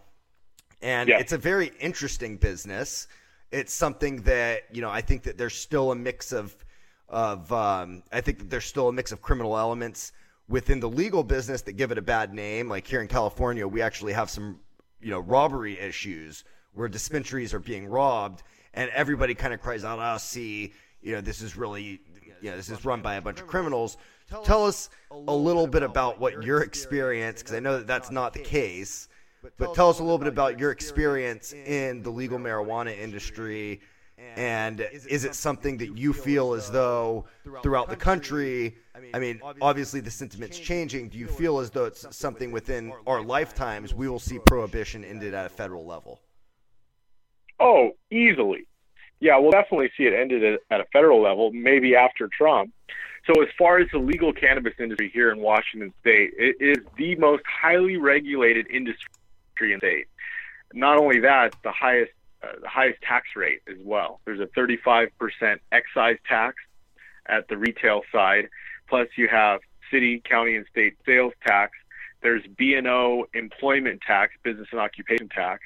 and 0.83 1.09
yeah. 1.09 1.19
it's 1.19 1.33
a 1.33 1.39
very 1.39 1.73
interesting 1.81 2.37
business 2.37 3.07
it's 3.51 3.73
something 3.75 4.23
that 4.23 4.63
you 4.73 4.81
know 4.81 4.91
I 4.91 5.01
think 5.01 5.23
that 5.25 5.37
there's 5.37 5.55
still 5.55 5.93
a 5.93 5.97
mix 5.97 6.33
of 6.33 6.55
of 7.09 7.51
um, 7.53 8.03
I 8.13 8.21
think 8.21 8.39
that 8.39 8.51
there's 8.51 8.65
still 8.65 8.89
a 8.89 8.93
mix 8.93 9.13
of 9.13 9.21
criminal 9.21 9.59
elements 9.59 10.13
within 10.49 10.81
the 10.81 10.89
legal 10.89 11.25
business 11.25 11.63
that 11.63 11.73
give 11.73 11.91
it 11.91 11.99
a 11.99 12.03
bad 12.03 12.33
name. 12.33 12.69
Like 12.69 12.87
here 12.87 13.01
in 13.01 13.09
California, 13.09 13.67
we 13.67 13.83
actually 13.83 14.13
have 14.13 14.31
some 14.31 14.61
you 15.01 15.11
know 15.11 15.21
robbery 15.21 15.79
issues 15.79 16.45
where 16.73 16.89
dispensaries 16.89 17.53
are 17.53 17.59
being 17.59 17.87
robbed, 17.87 18.43
and 18.75 18.91
everybody 18.91 19.35
kind 19.35 19.55
of 19.55 19.61
cries 19.61 19.85
out, 19.85 19.99
"Oh, 20.01 20.19
see, 20.19 20.73
you 21.03 21.13
know 21.13 21.21
this 21.21 21.41
is 21.41 21.57
really 21.57 22.01
you 22.41 22.51
know 22.51 22.57
this 22.57 22.71
is 22.71 22.85
run 22.85 23.03
by 23.03 23.15
a 23.15 23.23
bunch 23.23 23.41
of 23.41 23.47
criminals." 23.47 23.97
Tell 24.45 24.65
us 24.65 24.91
a 25.11 25.35
little 25.35 25.67
bit 25.67 25.83
about 25.83 26.21
what 26.21 26.43
your 26.45 26.63
experience, 26.63 27.43
because 27.43 27.55
I 27.55 27.61
know 27.61 27.79
that 27.79 27.87
that's 27.89 28.11
not 28.13 28.33
the 28.33 28.39
case 28.39 29.09
but 29.59 29.75
tell 29.75 29.89
us 29.89 29.99
a 29.99 30.03
little 30.03 30.19
bit 30.19 30.29
about 30.29 30.59
your 30.59 30.71
experience 30.71 31.53
in 31.53 32.03
the 32.03 32.11
legal 32.11 32.39
marijuana 32.39 32.97
industry. 32.97 33.81
And 34.37 34.81
is 34.93 35.25
it 35.25 35.35
something 35.35 35.79
that 35.79 35.97
you 35.97 36.13
feel 36.13 36.53
as 36.53 36.71
though 36.71 37.25
throughout 37.63 37.89
the 37.89 37.97
country, 37.97 38.77
I 39.15 39.19
mean, 39.19 39.41
obviously 39.63 40.01
the 40.01 40.11
sentiment's 40.11 40.59
changing. 40.59 41.09
Do 41.09 41.19
you 41.19 41.27
feel 41.27 41.59
as 41.59 41.71
though 41.71 41.87
it's 41.87 42.05
something 42.15 42.53
within 42.53 42.93
our 43.07 43.23
lifetimes 43.23 43.95
we 43.95 44.09
will 44.09 44.19
see 44.19 44.39
prohibition 44.39 45.05
ended 45.05 45.33
at 45.33 45.47
a 45.47 45.49
federal 45.49 45.87
level? 45.87 46.21
Oh, 47.61 47.91
easily. 48.11 48.67
Yeah, 49.21 49.39
we'll 49.39 49.51
definitely 49.51 49.91
see 49.97 50.05
it 50.05 50.15
ended 50.15 50.59
at 50.71 50.81
a 50.81 50.85
federal 50.93 51.23
level, 51.23 51.53
maybe 51.53 51.95
after 51.95 52.27
Trump. 52.29 52.73
So, 53.27 53.43
as 53.43 53.49
far 53.59 53.79
as 53.79 53.89
the 53.93 53.99
legal 53.99 54.33
cannabis 54.33 54.73
industry 54.79 55.11
here 55.13 55.31
in 55.31 55.41
Washington 55.41 55.93
state, 56.01 56.31
it 56.39 56.57
is 56.59 56.79
the 56.97 57.17
most 57.17 57.43
highly 57.47 57.99
regulated 57.99 58.67
industry 58.71 59.09
in 59.61 59.73
and 59.73 59.81
state. 59.81 60.07
Not 60.73 60.99
only 60.99 61.21
that, 61.21 61.55
the 61.63 61.73
highest 61.73 62.13
uh, 62.43 62.53
the 62.63 62.69
highest 62.69 63.03
tax 63.03 63.27
rate 63.37 63.61
as 63.69 63.77
well. 63.83 64.21
There's 64.25 64.41
a 64.41 64.47
35% 64.47 65.11
excise 65.73 66.17
tax 66.27 66.57
at 67.27 67.47
the 67.49 67.59
retail 67.59 68.01
side. 68.11 68.49
Plus, 68.89 69.09
you 69.17 69.29
have 69.29 69.61
city, 69.91 70.23
county, 70.25 70.57
and 70.57 70.65
state 70.71 70.97
sales 71.05 71.35
tax. 71.47 71.73
There's 72.23 72.43
B&O 72.57 73.27
employment 73.35 74.01
tax, 74.07 74.33
business 74.43 74.69
and 74.73 74.81
occupation 74.81 75.29
tax, 75.29 75.63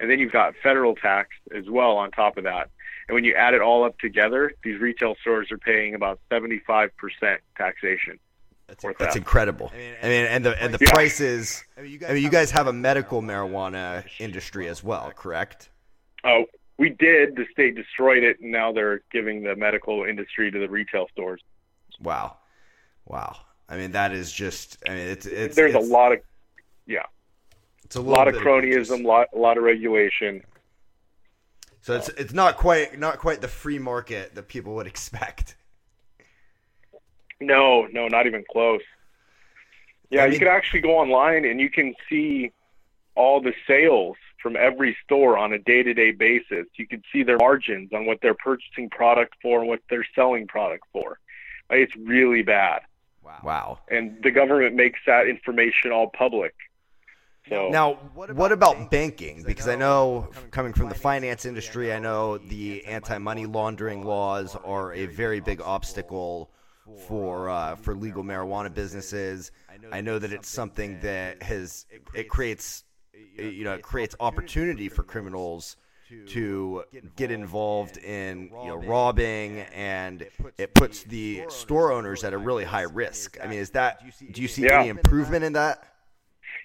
and 0.00 0.10
then 0.10 0.18
you've 0.18 0.32
got 0.32 0.54
federal 0.62 0.94
tax 0.94 1.30
as 1.54 1.68
well 1.68 1.96
on 1.96 2.10
top 2.10 2.36
of 2.36 2.44
that. 2.44 2.70
And 3.08 3.14
when 3.14 3.24
you 3.24 3.34
add 3.34 3.54
it 3.54 3.60
all 3.60 3.84
up 3.84 3.98
together, 3.98 4.52
these 4.64 4.80
retail 4.80 5.14
stores 5.20 5.50
are 5.52 5.58
paying 5.58 5.94
about 5.94 6.18
75% 6.30 6.90
taxation. 7.56 8.18
That's, 8.66 8.84
that's 8.98 9.14
incredible. 9.14 9.70
I 9.72 9.78
mean, 9.78 9.94
I 10.02 10.08
mean, 10.08 10.26
and 10.26 10.44
the 10.44 10.60
and 10.60 10.74
the 10.74 10.84
yeah. 10.84 10.92
prices. 10.92 11.62
I 11.78 11.82
mean, 11.82 11.92
you 11.92 11.98
guys, 11.98 12.10
I 12.10 12.14
mean, 12.14 12.22
you 12.24 12.30
guys 12.30 12.50
have 12.50 12.66
a 12.66 12.72
medical 12.72 13.22
marijuana 13.22 14.04
industry 14.18 14.66
as 14.66 14.82
well, 14.82 15.12
correct? 15.14 15.68
Oh, 16.24 16.46
we 16.76 16.88
did. 16.90 17.36
The 17.36 17.46
state 17.52 17.76
destroyed 17.76 18.24
it, 18.24 18.40
and 18.40 18.50
now 18.50 18.72
they're 18.72 19.02
giving 19.12 19.44
the 19.44 19.54
medical 19.54 20.04
industry 20.04 20.50
to 20.50 20.58
the 20.58 20.68
retail 20.68 21.06
stores. 21.12 21.40
Wow, 22.02 22.38
wow. 23.04 23.36
I 23.68 23.76
mean, 23.76 23.92
that 23.92 24.12
is 24.12 24.32
just. 24.32 24.78
I 24.84 24.90
mean, 24.90 25.06
it's 25.08 25.26
it's. 25.26 25.54
There's 25.54 25.76
it's, 25.76 25.88
a 25.88 25.92
lot 25.92 26.10
of, 26.10 26.18
yeah. 26.86 27.04
It's 27.86 27.94
a, 27.94 28.00
a 28.00 28.02
lot 28.02 28.26
of 28.26 28.34
cronyism, 28.34 29.04
a 29.04 29.06
lot, 29.06 29.28
a 29.32 29.38
lot 29.38 29.56
of 29.56 29.62
regulation. 29.62 30.42
So 31.82 31.94
it's 31.94 32.08
it's 32.08 32.32
not 32.32 32.56
quite 32.56 32.98
not 32.98 33.18
quite 33.18 33.40
the 33.40 33.46
free 33.46 33.78
market 33.78 34.34
that 34.34 34.48
people 34.48 34.74
would 34.74 34.86
expect. 34.94 35.54
No, 37.40 37.86
no, 37.92 38.08
not 38.08 38.26
even 38.26 38.44
close. 38.50 38.80
Yeah, 40.10 40.22
I 40.22 40.24
mean, 40.24 40.32
you 40.32 40.38
can 40.40 40.48
actually 40.48 40.80
go 40.80 40.98
online 40.98 41.44
and 41.44 41.60
you 41.60 41.70
can 41.70 41.94
see 42.08 42.50
all 43.14 43.40
the 43.40 43.54
sales 43.68 44.16
from 44.42 44.56
every 44.56 44.96
store 45.04 45.38
on 45.38 45.52
a 45.52 45.58
day-to-day 45.58 46.10
basis. 46.10 46.66
You 46.74 46.88
can 46.88 47.02
see 47.12 47.22
their 47.22 47.38
margins 47.38 47.92
on 47.92 48.04
what 48.04 48.18
they're 48.20 48.34
purchasing 48.34 48.90
product 48.90 49.34
for 49.40 49.60
and 49.60 49.68
what 49.68 49.80
they're 49.88 50.06
selling 50.14 50.48
product 50.48 50.84
for. 50.92 51.20
It's 51.70 51.94
really 51.94 52.42
bad. 52.42 52.82
Wow. 53.22 53.78
And 53.88 54.20
the 54.24 54.30
government 54.32 54.74
makes 54.74 54.98
that 55.06 55.28
information 55.28 55.92
all 55.92 56.08
public. 56.08 56.54
So 57.48 57.68
now, 57.68 57.94
what 58.14 58.30
about, 58.30 58.40
what 58.40 58.52
about 58.52 58.90
banking? 58.90 59.44
Because 59.46 59.68
I 59.68 59.76
know, 59.76 60.28
coming 60.50 60.72
from 60.72 60.88
the 60.88 60.94
finance 60.94 61.44
industry, 61.44 61.92
I 61.92 61.98
know 61.98 62.38
the 62.38 62.84
anti-money 62.86 63.46
laundering 63.46 64.04
laws 64.04 64.56
are 64.64 64.92
a 64.92 65.06
very 65.06 65.40
big 65.40 65.60
obstacle 65.60 66.50
for 67.06 67.48
uh, 67.48 67.76
for 67.76 67.94
legal 67.94 68.22
marijuana 68.22 68.72
businesses. 68.72 69.52
I 69.92 70.00
know 70.00 70.18
that 70.18 70.32
it's 70.32 70.48
something 70.48 71.00
that 71.00 71.42
has 71.42 71.86
it 72.14 72.28
creates 72.28 72.84
you 73.36 73.64
know 73.64 73.74
it 73.74 73.82
creates 73.82 74.14
opportunity 74.20 74.88
for 74.88 75.02
criminals 75.02 75.76
to 76.28 76.84
get 77.16 77.32
involved 77.32 77.96
in 77.98 78.50
you 78.62 78.68
know 78.68 78.76
robbing 78.76 79.60
and 79.74 80.26
it 80.56 80.72
puts 80.74 81.02
the 81.02 81.42
store 81.48 81.92
owners 81.92 82.22
at 82.24 82.32
a 82.32 82.38
really 82.38 82.64
high 82.64 82.82
risk. 82.82 83.38
I 83.42 83.46
mean, 83.46 83.58
is 83.58 83.70
that 83.70 84.02
do 84.32 84.42
you 84.42 84.48
see 84.48 84.64
yeah. 84.64 84.80
any 84.80 84.88
improvement 84.88 85.44
in 85.44 85.52
that? 85.54 85.95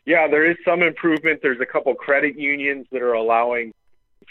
Yeah, 0.06 0.28
there 0.28 0.50
is 0.50 0.58
some 0.66 0.82
improvement. 0.82 1.42
There's 1.42 1.60
a 1.60 1.66
couple 1.66 1.94
credit 1.96 2.38
unions 2.38 2.88
that 2.92 3.02
are 3.02 3.14
allowing 3.14 3.74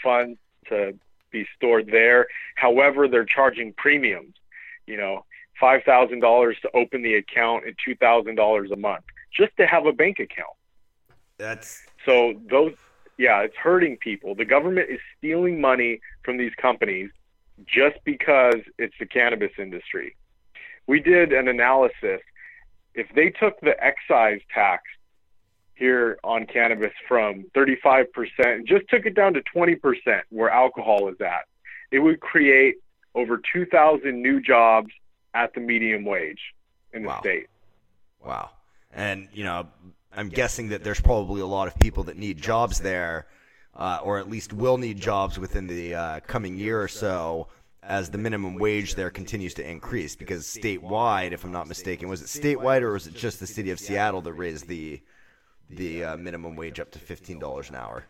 funds 0.03 0.37
to 0.67 0.93
be 1.31 1.47
stored 1.55 1.87
there. 1.87 2.27
However, 2.55 3.07
they're 3.07 3.25
charging 3.25 3.73
premiums. 3.73 4.35
You 4.85 4.97
know, 4.97 5.25
five 5.59 5.83
thousand 5.83 6.19
dollars 6.19 6.57
to 6.63 6.71
open 6.75 7.01
the 7.01 7.15
account 7.15 7.65
and 7.65 7.75
two 7.83 7.95
thousand 7.95 8.35
dollars 8.35 8.71
a 8.71 8.75
month 8.75 9.05
just 9.35 9.55
to 9.57 9.65
have 9.65 9.85
a 9.85 9.93
bank 9.93 10.19
account. 10.19 10.55
That's 11.37 11.81
so 12.05 12.33
those 12.49 12.73
yeah, 13.17 13.41
it's 13.41 13.55
hurting 13.55 13.97
people. 13.97 14.35
The 14.35 14.45
government 14.45 14.89
is 14.89 14.99
stealing 15.17 15.61
money 15.61 16.01
from 16.23 16.37
these 16.37 16.53
companies 16.55 17.11
just 17.65 17.97
because 18.03 18.55
it's 18.77 18.95
the 18.99 19.05
cannabis 19.05 19.51
industry. 19.57 20.15
We 20.87 20.99
did 20.99 21.31
an 21.31 21.47
analysis. 21.47 22.21
If 22.95 23.07
they 23.15 23.29
took 23.29 23.59
the 23.61 23.75
excise 23.81 24.41
tax 24.53 24.83
here 25.81 26.19
on 26.23 26.45
cannabis 26.45 26.93
from 27.07 27.43
35% 27.55 28.05
and 28.37 28.67
just 28.67 28.87
took 28.87 29.05
it 29.07 29.15
down 29.15 29.33
to 29.33 29.41
20% 29.53 30.21
where 30.29 30.49
alcohol 30.49 31.09
is 31.09 31.19
at, 31.19 31.45
it 31.91 31.99
would 31.99 32.19
create 32.19 32.75
over 33.15 33.41
2,000 33.51 34.21
new 34.21 34.39
jobs 34.39 34.89
at 35.33 35.53
the 35.55 35.59
medium 35.59 36.05
wage 36.05 36.39
in 36.93 37.01
the 37.01 37.07
wow. 37.07 37.19
state. 37.19 37.47
Wow. 38.23 38.51
And, 38.93 39.27
you 39.33 39.43
know, 39.43 39.67
I'm 40.13 40.29
guessing 40.29 40.69
that 40.69 40.83
there's 40.83 41.01
probably 41.01 41.41
a 41.41 41.47
lot 41.47 41.67
of 41.67 41.77
people 41.79 42.03
that 42.03 42.17
need 42.17 42.39
jobs 42.39 42.79
there, 42.79 43.25
uh, 43.75 43.99
or 44.03 44.19
at 44.19 44.29
least 44.29 44.53
will 44.53 44.77
need 44.77 44.99
jobs 44.99 45.39
within 45.39 45.65
the 45.65 45.95
uh, 45.95 46.19
coming 46.21 46.57
year 46.57 46.79
or 46.79 46.87
so 46.87 47.47
as 47.81 48.11
the 48.11 48.19
minimum 48.19 48.55
wage 48.55 48.93
there 48.93 49.09
continues 49.09 49.55
to 49.55 49.67
increase. 49.67 50.15
Because 50.15 50.45
statewide, 50.45 51.31
if 51.31 51.43
I'm 51.43 51.51
not 51.51 51.67
mistaken, 51.67 52.07
was 52.07 52.21
it 52.21 52.27
statewide 52.27 52.81
or 52.83 52.93
was 52.93 53.07
it 53.07 53.15
just 53.15 53.39
the 53.39 53.47
city 53.47 53.71
of 53.71 53.79
Seattle 53.79 54.21
that 54.21 54.33
raised 54.33 54.67
the 54.67 55.01
the 55.75 56.03
uh, 56.03 56.17
minimum 56.17 56.55
wage 56.55 56.79
up 56.79 56.91
to 56.91 56.99
fifteen 56.99 57.39
dollars 57.39 57.69
an 57.69 57.75
hour? 57.75 58.05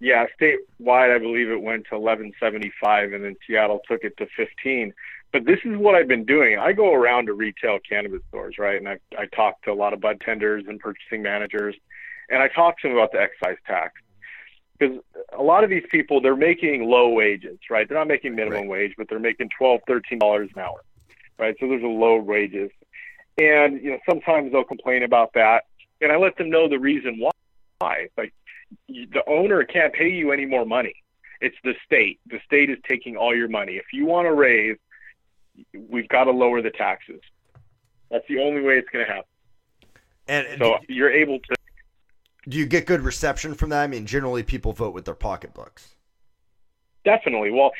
Yeah, 0.00 0.26
statewide, 0.40 1.14
I 1.14 1.18
believe 1.18 1.50
it 1.50 1.60
went 1.60 1.86
to 1.90 1.96
eleven 1.96 2.32
seventy 2.40 2.72
five, 2.82 3.12
and 3.12 3.24
then 3.24 3.36
Seattle 3.46 3.80
took 3.88 4.04
it 4.04 4.16
to 4.18 4.26
fifteen 4.36 4.92
but 5.32 5.44
this 5.44 5.58
is 5.64 5.76
what 5.76 5.94
I've 5.94 6.08
been 6.08 6.24
doing. 6.24 6.58
I 6.58 6.72
go 6.72 6.92
around 6.92 7.26
to 7.26 7.34
retail 7.34 7.78
cannabis 7.88 8.20
stores, 8.28 8.56
right? 8.58 8.76
And 8.76 8.88
I, 8.88 8.98
I 9.16 9.26
talk 9.26 9.62
to 9.62 9.72
a 9.72 9.74
lot 9.74 9.92
of 9.92 10.00
bud 10.00 10.20
tenders 10.20 10.64
and 10.66 10.80
purchasing 10.80 11.22
managers, 11.22 11.76
and 12.28 12.42
I 12.42 12.48
talk 12.48 12.80
to 12.80 12.88
them 12.88 12.96
about 12.96 13.12
the 13.12 13.20
excise 13.20 13.58
tax. 13.66 13.94
Because 14.78 14.98
a 15.38 15.42
lot 15.42 15.62
of 15.62 15.70
these 15.70 15.84
people, 15.90 16.20
they're 16.20 16.34
making 16.34 16.88
low 16.88 17.10
wages, 17.10 17.58
right? 17.68 17.88
They're 17.88 17.98
not 17.98 18.08
making 18.08 18.34
minimum 18.34 18.62
right. 18.62 18.68
wage, 18.68 18.94
but 18.96 19.08
they're 19.08 19.20
making 19.20 19.50
twelve, 19.56 19.80
thirteen 19.86 20.18
dollars 20.18 20.50
an 20.56 20.62
hour, 20.62 20.82
right? 21.38 21.54
So 21.60 21.68
there's 21.68 21.82
a 21.82 21.86
low 21.86 22.16
wages, 22.16 22.70
and 23.38 23.80
you 23.82 23.90
know 23.90 23.98
sometimes 24.08 24.52
they'll 24.52 24.64
complain 24.64 25.02
about 25.02 25.34
that, 25.34 25.64
and 26.00 26.12
I 26.12 26.16
let 26.16 26.36
them 26.36 26.50
know 26.50 26.68
the 26.68 26.78
reason 26.78 27.18
why. 27.18 28.08
Like 28.16 28.32
the 28.88 29.22
owner 29.26 29.64
can't 29.64 29.92
pay 29.92 30.10
you 30.10 30.32
any 30.32 30.46
more 30.46 30.64
money. 30.64 30.94
It's 31.40 31.56
the 31.64 31.74
state. 31.84 32.20
The 32.26 32.38
state 32.44 32.68
is 32.70 32.78
taking 32.88 33.16
all 33.16 33.34
your 33.34 33.48
money. 33.48 33.72
If 33.72 33.86
you 33.92 34.04
want 34.04 34.26
to 34.26 34.32
raise 34.32 34.76
we've 35.88 36.08
got 36.08 36.24
to 36.24 36.30
lower 36.30 36.62
the 36.62 36.70
taxes. 36.70 37.20
That's 38.10 38.26
the 38.28 38.40
only 38.40 38.62
way 38.62 38.74
it's 38.78 38.88
going 38.90 39.06
to 39.06 39.12
happen. 39.12 39.24
And 40.28 40.46
so 40.58 40.78
do, 40.86 40.94
you're 40.94 41.10
able 41.10 41.38
to. 41.38 41.54
Do 42.48 42.58
you 42.58 42.66
get 42.66 42.86
good 42.86 43.02
reception 43.02 43.54
from 43.54 43.70
that? 43.70 43.82
I 43.82 43.86
mean, 43.86 44.06
generally 44.06 44.42
people 44.42 44.72
vote 44.72 44.94
with 44.94 45.04
their 45.04 45.14
pocketbooks. 45.14 45.94
Definitely. 47.04 47.50
Well, 47.50 47.72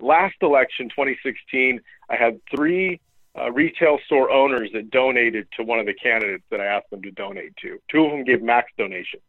last 0.00 0.36
election, 0.42 0.88
2016, 0.88 1.80
I 2.08 2.16
had 2.16 2.40
three 2.54 3.00
uh, 3.38 3.50
retail 3.50 3.98
store 4.06 4.30
owners 4.30 4.70
that 4.72 4.90
donated 4.90 5.48
to 5.56 5.64
one 5.64 5.78
of 5.78 5.86
the 5.86 5.94
candidates 5.94 6.44
that 6.50 6.60
I 6.60 6.66
asked 6.66 6.90
them 6.90 7.02
to 7.02 7.10
donate 7.10 7.56
to. 7.58 7.78
Two 7.90 8.04
of 8.04 8.12
them 8.12 8.24
gave 8.24 8.42
max 8.42 8.70
donations. 8.78 9.22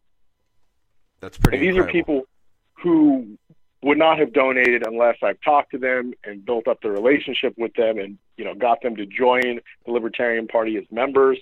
That's 1.22 1.38
pretty. 1.38 1.58
And 1.58 1.64
these 1.64 1.76
incredible. 1.76 1.90
are 1.90 1.94
people 1.94 2.28
who 2.82 3.38
would 3.82 3.98
not 3.98 4.20
have 4.20 4.34
donated 4.34 4.86
unless 4.86 5.18
I've 5.24 5.40
talked 5.42 5.72
to 5.72 5.78
them 5.78 6.14
and 6.24 6.46
built 6.46 6.68
up 6.68 6.82
the 6.82 6.90
relationship 6.90 7.54
with 7.58 7.74
them 7.76 8.00
and 8.00 8.18
you 8.38 8.46
know 8.46 8.56
got 8.56 8.82
them 8.82 8.96
to 8.96 9.06
join 9.06 9.60
the 9.86 9.92
Libertarian 9.92 10.48
Party 10.48 10.78
as 10.78 10.84
members. 10.92 11.40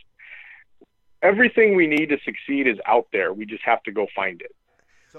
Everything 1.21 1.75
we 1.75 1.87
need 1.87 2.09
to 2.09 2.17
succeed 2.25 2.67
is 2.67 2.77
out 2.85 3.07
there. 3.13 3.33
We 3.33 3.45
just 3.45 3.63
have 3.63 3.81
to 3.83 3.91
go 3.91 4.07
find 4.13 4.41
it. 4.41 4.53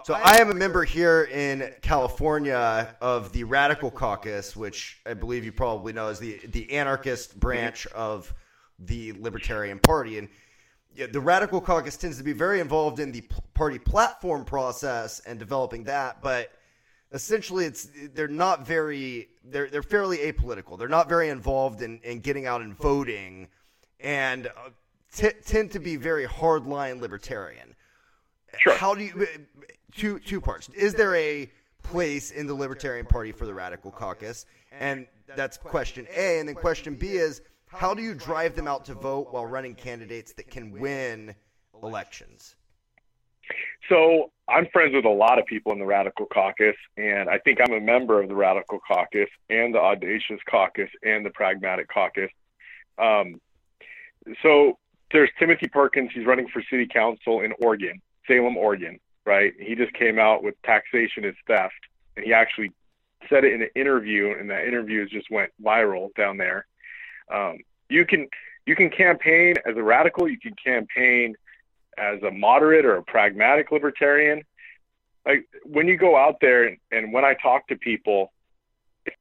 So 0.02 0.14
I 0.14 0.38
am 0.38 0.50
a 0.50 0.54
member 0.54 0.82
here 0.82 1.28
in 1.30 1.72
California 1.80 2.96
of 3.00 3.30
the 3.32 3.44
Radical 3.44 3.92
Caucus, 3.92 4.56
which 4.56 5.00
I 5.06 5.14
believe 5.14 5.44
you 5.44 5.52
probably 5.52 5.92
know 5.92 6.08
is 6.08 6.18
the 6.18 6.40
the 6.48 6.72
anarchist 6.72 7.38
branch 7.38 7.86
of 7.88 8.34
the 8.80 9.12
Libertarian 9.12 9.78
Party, 9.78 10.18
and 10.18 10.28
the 10.96 11.20
Radical 11.20 11.60
Caucus 11.60 11.96
tends 11.96 12.18
to 12.18 12.24
be 12.24 12.32
very 12.32 12.58
involved 12.58 12.98
in 12.98 13.12
the 13.12 13.22
party 13.54 13.78
platform 13.78 14.44
process 14.44 15.20
and 15.20 15.38
developing 15.38 15.84
that, 15.84 16.20
but 16.22 16.50
essentially 17.12 17.64
it's 17.64 17.88
they're 18.14 18.26
not 18.26 18.66
very 18.66 19.28
they're 19.44 19.68
they're 19.68 19.82
fairly 19.82 20.18
apolitical. 20.18 20.76
They're 20.76 20.88
not 20.88 21.08
very 21.08 21.28
involved 21.28 21.82
in, 21.82 22.00
in 22.02 22.18
getting 22.18 22.46
out 22.46 22.62
and 22.62 22.76
voting, 22.76 23.46
and 24.00 24.48
uh, 24.48 24.70
t- 25.14 25.30
tend 25.44 25.70
to 25.70 25.78
be 25.78 25.94
very 25.94 26.26
hardline 26.26 27.00
libertarian. 27.00 27.76
Sure. 28.58 28.76
How 28.76 28.94
do 28.94 29.04
you 29.04 29.26
two 29.96 30.18
two 30.18 30.40
parts? 30.40 30.68
Is 30.70 30.94
there 30.94 31.14
a 31.14 31.50
place 31.82 32.30
in 32.30 32.46
the 32.46 32.54
Libertarian 32.54 33.06
Party 33.06 33.32
for 33.32 33.46
the 33.46 33.54
Radical 33.54 33.90
Caucus? 33.90 34.46
And 34.72 35.06
that's 35.36 35.56
question 35.56 36.06
A, 36.14 36.38
and 36.38 36.48
then 36.48 36.54
question 36.54 36.94
B 36.94 37.08
is 37.12 37.42
how 37.66 37.94
do 37.94 38.02
you 38.02 38.14
drive 38.14 38.54
them 38.54 38.68
out 38.68 38.84
to 38.86 38.94
vote 38.94 39.32
while 39.32 39.46
running 39.46 39.74
candidates 39.74 40.32
that 40.34 40.50
can 40.50 40.70
win 40.70 41.34
elections? 41.82 42.56
So 43.88 44.30
I'm 44.48 44.66
friends 44.72 44.94
with 44.94 45.04
a 45.04 45.10
lot 45.10 45.38
of 45.38 45.44
people 45.46 45.72
in 45.72 45.78
the 45.78 45.84
Radical 45.84 46.26
Caucus, 46.26 46.76
and 46.96 47.28
I 47.28 47.38
think 47.38 47.58
I'm 47.60 47.74
a 47.74 47.80
member 47.80 48.20
of 48.20 48.28
the 48.28 48.34
Radical 48.34 48.78
Caucus 48.86 49.28
and 49.50 49.74
the 49.74 49.80
Audacious 49.80 50.40
Caucus 50.48 50.88
and 51.02 51.26
the 51.26 51.30
Pragmatic 51.30 51.88
Caucus. 51.88 52.30
Um, 52.98 53.40
so 54.42 54.78
there's 55.12 55.30
Timothy 55.38 55.68
Perkins. 55.68 56.10
He's 56.14 56.26
running 56.26 56.48
for 56.48 56.62
city 56.70 56.86
council 56.86 57.40
in 57.40 57.52
Oregon, 57.60 58.00
Salem, 58.26 58.56
Oregon. 58.56 58.98
Right? 59.26 59.54
He 59.58 59.74
just 59.74 59.92
came 59.94 60.18
out 60.18 60.42
with 60.42 60.54
taxation 60.62 61.24
is 61.24 61.34
theft, 61.46 61.72
and 62.16 62.24
he 62.24 62.32
actually 62.32 62.72
said 63.28 63.44
it 63.44 63.54
in 63.54 63.62
an 63.62 63.70
interview, 63.74 64.34
and 64.38 64.50
that 64.50 64.66
interview 64.66 65.08
just 65.08 65.30
went 65.30 65.50
viral 65.62 66.14
down 66.14 66.36
there. 66.36 66.66
Um, 67.32 67.58
you 67.88 68.04
can 68.04 68.28
you 68.66 68.76
can 68.76 68.90
campaign 68.90 69.54
as 69.66 69.76
a 69.76 69.82
radical. 69.82 70.28
You 70.28 70.38
can 70.38 70.54
campaign 70.62 71.34
as 71.96 72.22
a 72.22 72.30
moderate 72.30 72.84
or 72.84 72.96
a 72.96 73.02
pragmatic 73.02 73.70
libertarian, 73.70 74.42
like 75.26 75.48
when 75.64 75.88
you 75.88 75.96
go 75.96 76.16
out 76.16 76.36
there 76.40 76.64
and, 76.64 76.76
and 76.90 77.12
when 77.12 77.24
I 77.24 77.34
talk 77.34 77.66
to 77.68 77.76
people, 77.76 78.32
if 79.06 79.14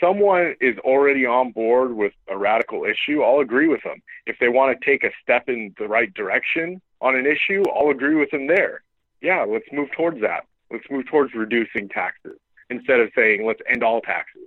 someone 0.00 0.54
is 0.60 0.76
already 0.78 1.24
on 1.26 1.52
board 1.52 1.94
with 1.94 2.12
a 2.28 2.36
radical 2.36 2.84
issue, 2.84 3.22
I'll 3.22 3.40
agree 3.40 3.68
with 3.68 3.82
them. 3.82 4.02
If 4.26 4.36
they 4.40 4.48
want 4.48 4.78
to 4.78 4.84
take 4.84 5.04
a 5.04 5.10
step 5.22 5.48
in 5.48 5.74
the 5.78 5.86
right 5.86 6.12
direction 6.14 6.80
on 7.00 7.16
an 7.16 7.26
issue, 7.26 7.62
I'll 7.74 7.90
agree 7.90 8.16
with 8.16 8.30
them 8.30 8.46
there. 8.46 8.82
Yeah, 9.20 9.44
let's 9.48 9.66
move 9.72 9.88
towards 9.96 10.20
that. 10.20 10.46
Let's 10.70 10.84
move 10.90 11.06
towards 11.06 11.34
reducing 11.34 11.88
taxes 11.88 12.38
instead 12.70 13.00
of 13.00 13.10
saying 13.14 13.46
let's 13.46 13.60
end 13.68 13.82
all 13.82 14.00
taxes. 14.00 14.42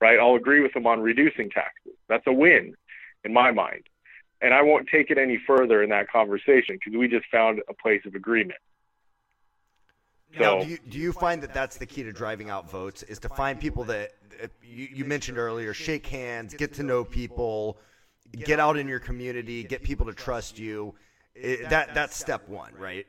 Right? 0.00 0.18
I'll 0.18 0.34
agree 0.34 0.60
with 0.60 0.74
them 0.74 0.86
on 0.86 1.00
reducing 1.00 1.50
taxes. 1.50 1.92
That's 2.08 2.26
a 2.26 2.32
win 2.32 2.74
in 3.24 3.32
my 3.32 3.50
mind 3.50 3.84
and 4.44 4.52
I 4.52 4.60
won't 4.60 4.86
take 4.88 5.10
it 5.10 5.16
any 5.16 5.40
further 5.46 5.82
in 5.82 5.88
that 5.88 6.10
conversation 6.10 6.76
because 6.76 6.96
we 6.98 7.08
just 7.08 7.24
found 7.32 7.60
a 7.68 7.74
place 7.74 8.02
of 8.04 8.14
agreement. 8.14 8.58
now, 10.38 10.62
do 10.62 10.68
you, 10.68 10.78
do 10.88 10.98
you 10.98 11.12
find 11.12 11.42
that 11.42 11.54
that's 11.54 11.78
the 11.78 11.86
key 11.86 12.02
to 12.02 12.12
driving 12.12 12.50
out 12.50 12.70
votes? 12.70 13.02
Is 13.04 13.18
to 13.20 13.30
find 13.30 13.58
people 13.58 13.84
that 13.84 14.12
uh, 14.42 14.48
you, 14.62 14.88
you 14.92 15.04
mentioned 15.06 15.38
earlier, 15.38 15.72
shake 15.72 16.06
hands, 16.06 16.54
get 16.54 16.74
to 16.74 16.82
know 16.82 17.04
people, 17.04 17.78
get 18.32 18.60
out 18.60 18.76
in 18.76 18.86
your 18.86 19.00
community, 19.00 19.64
get 19.64 19.82
people 19.82 20.06
to 20.06 20.12
trust 20.12 20.58
you. 20.58 20.94
That 21.70 21.94
that's 21.94 22.16
step 22.16 22.46
one, 22.46 22.74
right? 22.78 23.06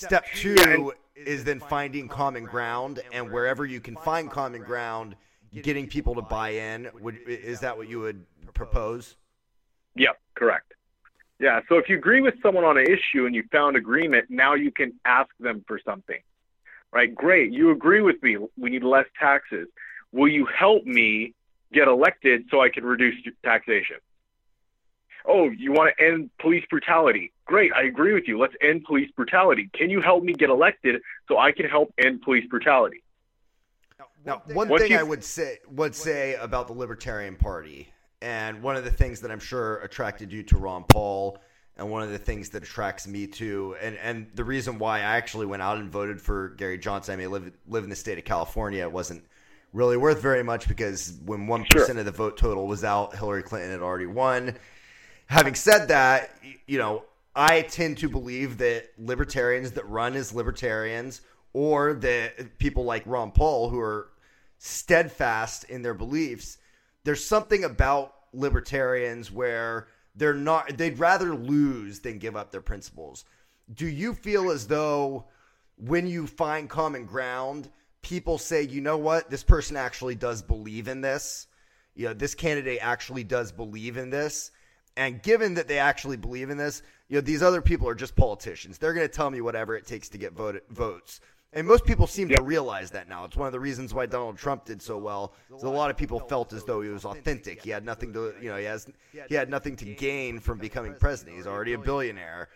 Yep. 0.00 0.08
Step 0.08 0.24
two 0.34 0.92
is 1.14 1.44
then 1.44 1.60
finding 1.60 2.08
common 2.08 2.44
ground, 2.44 3.00
and 3.12 3.30
wherever 3.30 3.66
you 3.66 3.80
can 3.80 3.94
find 3.96 4.30
common 4.30 4.62
ground, 4.62 5.16
getting 5.62 5.86
people 5.86 6.14
to 6.14 6.22
buy 6.22 6.50
in. 6.50 6.88
Would 7.00 7.18
is 7.26 7.60
that 7.60 7.76
what 7.76 7.88
you 7.88 8.00
would 8.00 8.24
propose? 8.54 9.16
Yep, 9.96 10.18
correct. 10.34 10.72
Yeah, 11.38 11.60
so 11.68 11.76
if 11.76 11.88
you 11.88 11.96
agree 11.96 12.22
with 12.22 12.34
someone 12.42 12.64
on 12.64 12.78
an 12.78 12.86
issue 12.86 13.26
and 13.26 13.34
you 13.34 13.44
found 13.52 13.76
agreement, 13.76 14.30
now 14.30 14.54
you 14.54 14.70
can 14.70 14.94
ask 15.04 15.28
them 15.40 15.64
for 15.66 15.78
something. 15.84 16.20
Right? 16.92 17.14
Great, 17.14 17.52
you 17.52 17.70
agree 17.70 18.00
with 18.00 18.22
me. 18.22 18.36
We 18.56 18.70
need 18.70 18.84
less 18.84 19.06
taxes. 19.18 19.68
Will 20.12 20.28
you 20.28 20.46
help 20.46 20.84
me 20.84 21.34
get 21.72 21.88
elected 21.88 22.44
so 22.50 22.62
I 22.62 22.68
can 22.68 22.84
reduce 22.84 23.14
taxation? 23.44 23.96
Oh, 25.26 25.50
you 25.50 25.72
want 25.72 25.94
to 25.96 26.04
end 26.04 26.30
police 26.40 26.64
brutality? 26.68 27.32
Great, 27.46 27.72
I 27.74 27.82
agree 27.82 28.12
with 28.12 28.24
you. 28.26 28.38
Let's 28.38 28.54
end 28.60 28.84
police 28.84 29.10
brutality. 29.14 29.70
Can 29.74 29.90
you 29.90 30.00
help 30.00 30.24
me 30.24 30.32
get 30.32 30.50
elected 30.50 31.00
so 31.28 31.38
I 31.38 31.52
can 31.52 31.66
help 31.66 31.92
end 31.98 32.22
police 32.22 32.46
brutality? 32.48 33.02
Now, 34.24 34.42
one 34.52 34.68
thing 34.78 34.92
you, 34.92 34.98
I 34.98 35.02
would 35.02 35.24
say 35.24 35.58
would 35.68 35.94
say 35.94 36.34
about 36.36 36.68
the 36.68 36.72
Libertarian 36.72 37.36
Party, 37.36 37.88
and 38.20 38.62
one 38.62 38.76
of 38.76 38.84
the 38.84 38.90
things 38.90 39.20
that 39.20 39.30
I'm 39.30 39.40
sure 39.40 39.78
attracted 39.78 40.32
you 40.32 40.44
to 40.44 40.58
Ron 40.58 40.84
Paul, 40.84 41.38
and 41.76 41.90
one 41.90 42.02
of 42.02 42.10
the 42.10 42.18
things 42.18 42.48
that 42.50 42.62
attracts 42.62 43.06
me 43.08 43.26
to, 43.26 43.74
and 43.80 43.96
and 43.96 44.28
the 44.34 44.44
reason 44.44 44.78
why 44.78 44.98
I 44.98 45.16
actually 45.16 45.46
went 45.46 45.62
out 45.62 45.78
and 45.78 45.90
voted 45.90 46.20
for 46.20 46.50
Gary 46.50 46.78
Johnson. 46.78 47.14
I 47.14 47.16
mean, 47.16 47.30
live 47.32 47.52
live 47.66 47.82
in 47.84 47.90
the 47.90 47.96
state 47.96 48.18
of 48.18 48.24
California. 48.24 48.82
It 48.82 48.92
wasn't 48.92 49.24
really 49.72 49.96
worth 49.96 50.22
very 50.22 50.44
much 50.44 50.68
because 50.68 51.18
when 51.24 51.46
one 51.48 51.64
sure. 51.72 51.90
of 51.90 52.04
the 52.04 52.12
vote 52.12 52.36
total 52.36 52.68
was 52.68 52.84
out, 52.84 53.16
Hillary 53.16 53.42
Clinton 53.42 53.72
had 53.72 53.80
already 53.80 54.06
won 54.06 54.56
having 55.32 55.54
said 55.54 55.88
that, 55.88 56.36
you 56.66 56.76
know, 56.76 57.04
I 57.34 57.62
tend 57.62 57.96
to 57.98 58.08
believe 58.10 58.58
that 58.58 58.90
libertarians 58.98 59.72
that 59.72 59.88
run 59.88 60.14
as 60.14 60.34
libertarians 60.34 61.22
or 61.54 61.94
that 61.94 62.58
people 62.58 62.84
like 62.84 63.02
Ron 63.06 63.32
Paul 63.32 63.70
who 63.70 63.80
are 63.80 64.10
steadfast 64.58 65.64
in 65.64 65.80
their 65.80 65.94
beliefs, 65.94 66.58
there's 67.04 67.24
something 67.24 67.64
about 67.64 68.14
libertarians 68.34 69.32
where 69.32 69.88
they're 70.14 70.34
not 70.34 70.76
they'd 70.76 70.98
rather 70.98 71.34
lose 71.34 72.00
than 72.00 72.18
give 72.18 72.36
up 72.36 72.50
their 72.50 72.60
principles. 72.60 73.24
Do 73.72 73.86
you 73.86 74.12
feel 74.12 74.50
as 74.50 74.66
though 74.66 75.24
when 75.78 76.06
you 76.06 76.26
find 76.26 76.68
common 76.68 77.06
ground, 77.06 77.70
people 78.02 78.36
say, 78.36 78.64
"You 78.64 78.82
know 78.82 78.98
what? 78.98 79.30
This 79.30 79.42
person 79.42 79.78
actually 79.78 80.14
does 80.14 80.42
believe 80.42 80.88
in 80.88 81.00
this." 81.00 81.46
You 81.94 82.08
know, 82.08 82.14
this 82.14 82.34
candidate 82.34 82.80
actually 82.82 83.24
does 83.24 83.50
believe 83.50 83.96
in 83.96 84.10
this 84.10 84.50
and 84.96 85.22
given 85.22 85.54
that 85.54 85.68
they 85.68 85.78
actually 85.78 86.16
believe 86.16 86.50
in 86.50 86.56
this, 86.56 86.82
you 87.08 87.16
know, 87.16 87.20
these 87.20 87.42
other 87.42 87.62
people 87.62 87.88
are 87.88 87.94
just 87.94 88.16
politicians. 88.16 88.78
They're 88.78 88.94
going 88.94 89.06
to 89.06 89.12
tell 89.12 89.30
me 89.30 89.40
whatever 89.40 89.76
it 89.76 89.86
takes 89.86 90.08
to 90.10 90.18
get 90.18 90.32
vote, 90.32 90.62
votes. 90.70 91.20
And 91.54 91.66
most 91.66 91.84
people 91.84 92.06
seem 92.06 92.30
yep. 92.30 92.38
to 92.38 92.44
realize 92.44 92.90
that 92.92 93.08
now. 93.08 93.24
It's 93.24 93.36
one 93.36 93.46
of 93.46 93.52
the 93.52 93.60
reasons 93.60 93.92
why 93.92 94.06
Donald 94.06 94.38
Trump 94.38 94.64
did 94.64 94.80
so 94.80 94.96
well. 94.96 95.34
A 95.62 95.68
lot 95.68 95.90
of 95.90 95.98
people 95.98 96.18
felt 96.18 96.52
as 96.54 96.64
though 96.64 96.80
he 96.80 96.88
was 96.88 97.04
authentic. 97.04 97.62
He 97.62 97.68
had 97.68 97.84
nothing 97.84 98.12
to, 98.14 98.32
you 98.40 98.48
know, 98.48 98.56
he 98.56 98.64
has 98.64 98.86
he 99.28 99.34
had 99.34 99.50
nothing 99.50 99.76
to 99.76 99.84
gain 99.84 100.40
from 100.40 100.58
becoming 100.58 100.94
president. 100.98 101.36
He's 101.36 101.46
already 101.46 101.74
a 101.74 101.78
billionaire. 101.78 102.48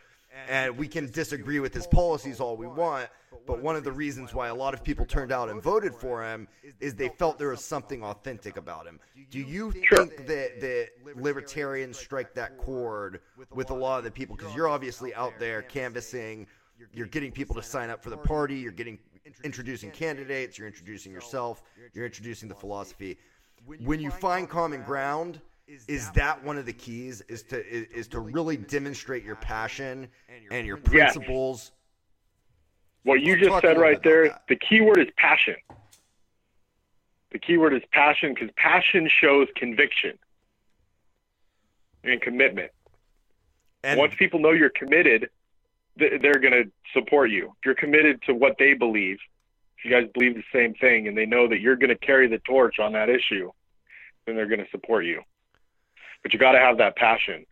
And 0.48 0.76
we 0.76 0.86
can 0.86 1.10
disagree 1.10 1.60
with 1.60 1.72
his 1.72 1.86
policies 1.86 2.40
all 2.40 2.56
we 2.56 2.66
want, 2.66 3.08
but 3.46 3.62
one 3.62 3.76
of 3.76 3.84
the 3.84 3.92
reasons 3.92 4.34
why 4.34 4.48
a 4.48 4.54
lot 4.54 4.74
of 4.74 4.84
people 4.84 5.06
turned 5.06 5.32
out 5.32 5.48
and 5.48 5.62
voted 5.62 5.94
for 5.94 6.22
him 6.22 6.46
is 6.80 6.94
they 6.94 7.08
felt 7.08 7.38
there 7.38 7.50
was 7.50 7.64
something 7.64 8.02
authentic 8.02 8.56
about 8.56 8.86
him. 8.86 9.00
Do 9.30 9.38
you 9.38 9.72
think 9.72 10.26
that, 10.26 10.60
that 10.60 10.88
libertarians 11.16 11.98
strike 11.98 12.34
that 12.34 12.58
chord 12.58 13.20
with 13.52 13.70
a 13.70 13.74
lot 13.74 13.98
of 13.98 14.04
the 14.04 14.10
people? 14.10 14.36
Because 14.36 14.54
you're 14.54 14.68
obviously 14.68 15.14
out 15.14 15.32
there 15.38 15.62
canvassing, 15.62 16.46
you're 16.92 17.06
getting 17.06 17.32
people 17.32 17.56
to 17.56 17.62
sign 17.62 17.90
up 17.90 18.02
for 18.02 18.10
the 18.10 18.16
party, 18.16 18.56
you're 18.56 18.72
getting 18.72 18.98
introducing 19.44 19.90
candidates, 19.90 20.58
you're 20.58 20.68
introducing 20.68 21.12
yourself, 21.12 21.62
you're 21.94 22.06
introducing 22.06 22.48
the 22.48 22.54
philosophy. 22.54 23.18
When 23.80 24.00
you 24.00 24.10
find 24.10 24.48
common 24.48 24.82
ground, 24.82 25.40
is 25.66 26.10
that 26.12 26.42
one 26.44 26.58
of 26.58 26.66
the 26.66 26.72
keys? 26.72 27.22
Is 27.28 27.42
to 27.44 27.66
is, 27.66 27.86
is 27.88 28.08
to 28.08 28.20
really 28.20 28.56
demonstrate 28.56 29.24
your 29.24 29.36
passion 29.36 30.08
and 30.50 30.66
your 30.66 30.76
principles 30.76 31.72
what 33.06 33.20
you 33.20 33.36
just 33.38 33.60
said 33.60 33.78
right 33.78 34.02
there, 34.02 34.36
the 34.48 34.56
key 34.56 34.80
word 34.80 34.98
is 34.98 35.06
passion. 35.16 35.54
The 37.30 37.38
key 37.38 37.56
word 37.56 37.72
is 37.72 37.82
passion 37.92 38.34
because 38.34 38.50
passion 38.56 39.08
shows 39.08 39.46
conviction 39.54 40.18
and 42.02 42.20
commitment. 42.20 42.72
And 43.84 44.00
once 44.00 44.14
people 44.18 44.40
know 44.40 44.50
you're 44.50 44.70
committed, 44.70 45.30
they're 45.96 46.40
going 46.40 46.52
to 46.52 46.64
support 46.92 47.30
you. 47.30 47.52
If 47.60 47.64
you're 47.64 47.76
committed 47.76 48.22
to 48.22 48.34
what 48.34 48.56
they 48.58 48.74
believe, 48.74 49.18
if 49.78 49.84
you 49.84 49.90
guys 49.92 50.10
believe 50.12 50.34
the 50.34 50.42
same 50.52 50.74
thing 50.74 51.06
and 51.06 51.16
they 51.16 51.26
know 51.26 51.46
that 51.46 51.60
you're 51.60 51.76
going 51.76 51.90
to 51.90 51.98
carry 51.98 52.26
the 52.26 52.40
torch 52.40 52.80
on 52.80 52.92
that 52.94 53.08
issue, 53.08 53.52
then 54.26 54.34
they're 54.34 54.48
going 54.48 54.64
to 54.64 54.70
support 54.72 55.04
you. 55.04 55.22
But 56.22 56.32
you 56.32 56.38
got 56.38 56.52
to 56.52 56.58
have 56.58 56.78
that 56.78 56.96
passion. 56.96 57.46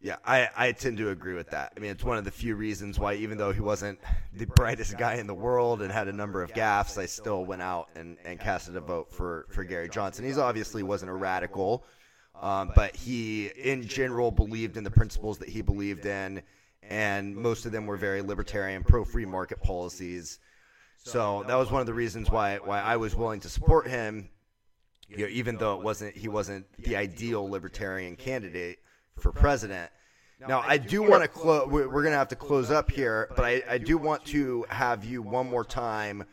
Yeah, 0.00 0.16
I, 0.24 0.48
I 0.56 0.72
tend 0.72 0.98
to 0.98 1.10
agree 1.10 1.34
with 1.34 1.50
that. 1.50 1.72
I 1.76 1.80
mean, 1.80 1.90
it's 1.90 2.04
one 2.04 2.18
of 2.18 2.24
the 2.24 2.30
few 2.30 2.54
reasons 2.54 3.00
why, 3.00 3.14
even 3.14 3.36
though 3.36 3.50
he 3.50 3.60
wasn't 3.60 3.98
the 4.32 4.46
brightest 4.46 4.96
guy 4.96 5.14
in 5.14 5.26
the 5.26 5.34
world 5.34 5.82
and 5.82 5.90
had 5.90 6.06
a 6.06 6.12
number 6.12 6.40
of 6.40 6.52
gaffes, 6.52 6.98
I 6.98 7.06
still 7.06 7.44
went 7.44 7.62
out 7.62 7.88
and, 7.96 8.16
and 8.24 8.38
casted 8.38 8.76
a 8.76 8.80
vote 8.80 9.10
for, 9.10 9.46
for 9.50 9.64
Gary 9.64 9.88
Johnson. 9.88 10.24
He's 10.24 10.38
obviously 10.38 10.84
wasn't 10.84 11.10
a 11.10 11.14
radical, 11.14 11.84
um, 12.40 12.70
but 12.76 12.94
he, 12.94 13.46
in 13.46 13.88
general, 13.88 14.30
believed 14.30 14.76
in 14.76 14.84
the 14.84 14.90
principles 14.90 15.38
that 15.38 15.48
he 15.48 15.62
believed 15.62 16.06
in, 16.06 16.42
and 16.84 17.34
most 17.34 17.66
of 17.66 17.72
them 17.72 17.84
were 17.86 17.96
very 17.96 18.22
libertarian, 18.22 18.84
pro 18.84 19.04
free 19.04 19.26
market 19.26 19.60
policies. 19.60 20.38
So 20.98 21.44
that 21.48 21.56
was 21.56 21.72
one 21.72 21.80
of 21.80 21.86
the 21.86 21.94
reasons 21.94 22.30
why 22.30 22.58
why 22.58 22.80
I 22.80 22.96
was 22.96 23.16
willing 23.16 23.40
to 23.40 23.48
support 23.48 23.88
him, 23.88 24.28
you 25.08 25.18
know, 25.18 25.26
even 25.28 25.56
though 25.56 25.76
it 25.76 25.82
wasn't 25.82 26.16
he 26.16 26.28
wasn't 26.28 26.66
the 26.78 26.96
ideal 26.96 27.48
libertarian 27.48 28.16
candidate 28.16 28.78
for 29.18 29.32
president. 29.32 29.90
Now, 30.46 30.62
I 30.64 30.78
do 30.78 31.02
want 31.02 31.22
to 31.22 31.28
close. 31.28 31.66
We're 31.66 31.88
going 31.88 32.12
to 32.12 32.18
have 32.18 32.28
to 32.28 32.36
close 32.36 32.70
up 32.70 32.90
here, 32.90 33.28
but 33.34 33.44
I, 33.44 33.62
I 33.68 33.78
do 33.78 33.98
want 33.98 34.24
to 34.26 34.64
have 34.68 35.04
you 35.04 35.20
one 35.20 35.50
more 35.50 35.64
time 35.64 36.24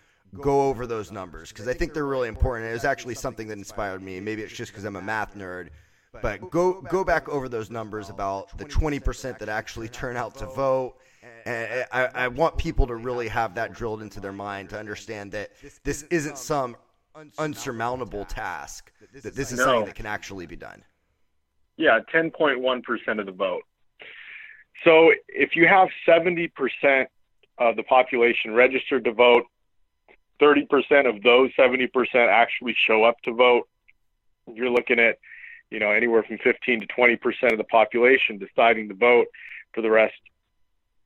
go 0.41 0.67
over 0.67 0.85
those 0.85 1.11
numbers 1.11 1.49
because 1.49 1.67
I 1.67 1.73
think 1.73 1.93
they're 1.93 2.05
really 2.05 2.27
important. 2.27 2.69
It 2.69 2.73
was 2.73 2.85
actually 2.85 3.15
something 3.15 3.47
that 3.47 3.57
inspired 3.57 4.01
me. 4.01 4.19
Maybe 4.19 4.41
it's 4.41 4.53
just 4.53 4.71
because 4.71 4.83
I'm 4.83 4.95
a 4.95 5.01
math 5.01 5.35
nerd, 5.35 5.69
but 6.21 6.51
go 6.51 6.81
go 6.81 7.03
back 7.03 7.27
over 7.29 7.49
those 7.49 7.71
numbers 7.71 8.09
about 8.09 8.55
the 8.57 8.65
20% 8.65 9.39
that 9.39 9.49
actually 9.49 9.89
turn 9.89 10.17
out 10.17 10.35
to 10.35 10.45
vote. 10.45 10.95
And 11.45 11.85
I, 11.91 12.09
I 12.13 12.27
want 12.27 12.57
people 12.57 12.85
to 12.87 12.95
really 12.95 13.27
have 13.27 13.55
that 13.55 13.73
drilled 13.73 14.01
into 14.01 14.19
their 14.19 14.31
mind 14.31 14.69
to 14.69 14.79
understand 14.79 15.31
that 15.31 15.51
this 15.83 16.03
isn't 16.11 16.37
some 16.37 16.75
unsurmountable 17.37 18.25
task. 18.25 18.91
That 19.23 19.35
this 19.35 19.51
is 19.51 19.59
something 19.59 19.85
that 19.85 19.95
can 19.95 20.05
actually 20.05 20.45
be 20.45 20.55
done. 20.55 20.83
Yeah, 21.77 21.99
10.1% 22.13 23.19
of 23.19 23.25
the 23.25 23.31
vote. 23.31 23.63
So 24.83 25.11
if 25.27 25.55
you 25.55 25.67
have 25.67 25.89
70% 26.07 26.49
of 27.57 27.75
the 27.75 27.83
population 27.83 28.53
registered 28.53 29.05
to 29.05 29.13
vote, 29.13 29.43
30% 30.41 31.07
of 31.07 31.23
those 31.23 31.51
70% 31.57 31.89
actually 32.15 32.75
show 32.77 33.03
up 33.03 33.15
to 33.23 33.33
vote. 33.33 33.67
You're 34.53 34.69
looking 34.69 34.99
at, 34.99 35.17
you 35.71 35.79
know, 35.79 35.91
anywhere 35.91 36.23
from 36.23 36.37
15 36.39 36.81
to 36.81 36.87
20% 36.87 37.51
of 37.51 37.57
the 37.57 37.63
population 37.65 38.37
deciding 38.37 38.89
to 38.89 38.95
vote 38.95 39.27
for 39.73 39.81
the 39.81 39.89
rest 39.89 40.13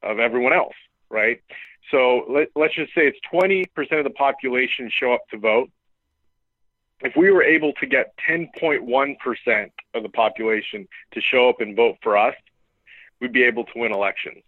of 0.01 0.19
everyone 0.19 0.53
else, 0.53 0.73
right? 1.09 1.41
So 1.91 2.25
let, 2.29 2.49
let's 2.55 2.75
just 2.75 2.93
say 2.93 3.01
it's 3.07 3.19
20% 3.31 3.65
of 3.99 4.03
the 4.03 4.09
population 4.11 4.89
show 4.91 5.13
up 5.13 5.21
to 5.29 5.37
vote 5.37 5.69
if 7.01 7.15
we 7.15 7.31
were 7.31 7.43
able 7.43 7.73
to 7.73 7.85
get 7.85 8.13
10.1% 8.29 9.71
of 9.93 10.03
the 10.03 10.09
population 10.09 10.87
to 11.11 11.21
show 11.21 11.49
up 11.49 11.61
and 11.61 11.75
vote 11.75 11.95
for 12.03 12.17
us, 12.17 12.35
we'd 13.21 13.33
be 13.33 13.43
able 13.43 13.63
to 13.65 13.71
win 13.75 13.93
elections. 13.93 14.43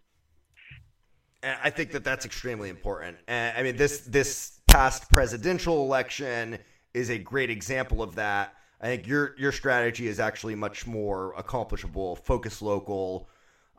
I 1.44 1.72
think 1.72 1.92
that 1.92 2.04
that's 2.04 2.26
extremely 2.26 2.70
important. 2.70 3.18
And 3.28 3.58
I 3.58 3.64
mean, 3.64 3.76
this 3.76 4.02
this 4.02 4.60
past 4.68 5.10
presidential 5.10 5.84
election 5.84 6.60
is 6.94 7.10
a 7.10 7.18
great 7.18 7.50
example 7.50 8.04
of 8.04 8.14
that. 8.16 8.54
I 8.80 8.86
think 8.86 9.08
your 9.08 9.34
your 9.40 9.52
strategy 9.52 10.08
is 10.08 10.20
actually 10.20 10.54
much 10.54 10.86
more 10.86 11.34
accomplishable. 11.36 12.16
Focus 12.16 12.62
local, 12.62 13.28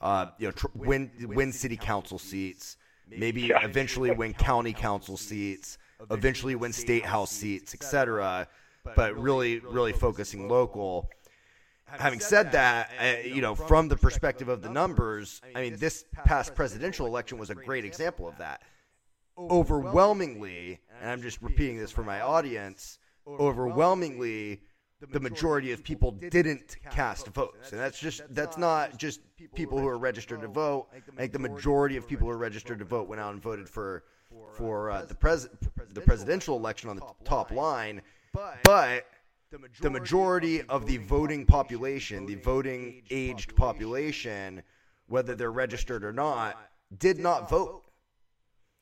uh, 0.00 0.26
you 0.38 0.48
know, 0.48 0.52
tr- 0.52 0.66
win 0.74 1.12
win 1.20 1.52
city 1.52 1.76
council 1.76 2.18
seats, 2.18 2.78
maybe 3.08 3.42
yeah. 3.42 3.60
eventually 3.64 4.10
win 4.10 4.34
county 4.34 4.72
council 4.72 5.16
seats, 5.16 5.78
eventually 6.10 6.56
win 6.56 6.72
state 6.72 7.04
house 7.04 7.30
seats, 7.30 7.74
etc 7.74 8.48
but 8.84 9.16
really, 9.16 9.58
really 9.60 9.92
focusing 9.92 10.48
local. 10.48 11.08
Having 11.86 12.20
said 12.20 12.52
that, 12.52 12.90
uh, 12.98 13.28
you 13.28 13.42
know, 13.42 13.54
from 13.54 13.88
the 13.88 13.96
perspective 13.96 14.48
of 14.48 14.62
the 14.62 14.70
numbers, 14.70 15.42
I 15.54 15.60
mean, 15.62 15.76
this 15.76 16.04
past 16.24 16.54
presidential 16.54 17.06
election 17.06 17.38
was 17.38 17.50
a 17.50 17.54
great 17.54 17.84
example 17.84 18.26
of 18.26 18.38
that. 18.38 18.62
overwhelmingly, 19.38 20.80
and 21.00 21.10
I'm 21.10 21.22
just 21.22 21.40
repeating 21.42 21.78
this 21.78 21.90
for 21.90 22.02
my 22.02 22.20
audience, 22.20 22.98
overwhelmingly 23.26 24.60
the 25.10 25.20
majority 25.20 25.72
of 25.72 25.82
people 25.82 26.12
didn't 26.12 26.76
cast 26.90 27.26
votes. 27.28 27.72
And 27.72 27.80
that's 27.80 27.98
just 27.98 28.22
that's 28.30 28.56
not 28.56 28.96
just 28.98 29.20
people 29.54 29.78
who 29.78 29.86
are 29.88 29.98
registered 29.98 30.40
to 30.42 30.48
vote. 30.48 30.88
I 30.92 31.00
think 31.20 31.32
the 31.32 31.38
majority 31.40 31.96
of 31.96 32.06
people 32.06 32.26
who 32.26 32.32
are 32.32 32.38
registered 32.38 32.78
to 32.78 32.84
vote 32.84 33.08
went 33.08 33.20
out 33.20 33.32
and 33.32 33.42
voted 33.42 33.68
for 33.68 34.04
for 34.54 34.90
uh, 34.90 35.04
the 35.04 35.14
pres 35.14 35.48
the 35.92 36.00
presidential 36.00 36.56
election 36.56 36.88
on 36.88 36.96
the 36.96 37.02
top 37.24 37.50
line. 37.50 38.00
But 38.64 39.06
the 39.80 39.90
majority 39.90 40.62
of 40.62 40.86
the 40.86 40.96
voting 40.98 41.44
population, 41.44 42.26
the 42.26 42.36
voting 42.36 43.02
aged 43.10 43.54
population, 43.54 44.62
whether 45.08 45.34
they're 45.34 45.52
registered 45.52 46.04
or 46.04 46.12
not, 46.12 46.56
did 46.98 47.18
not 47.18 47.50
vote. 47.50 47.82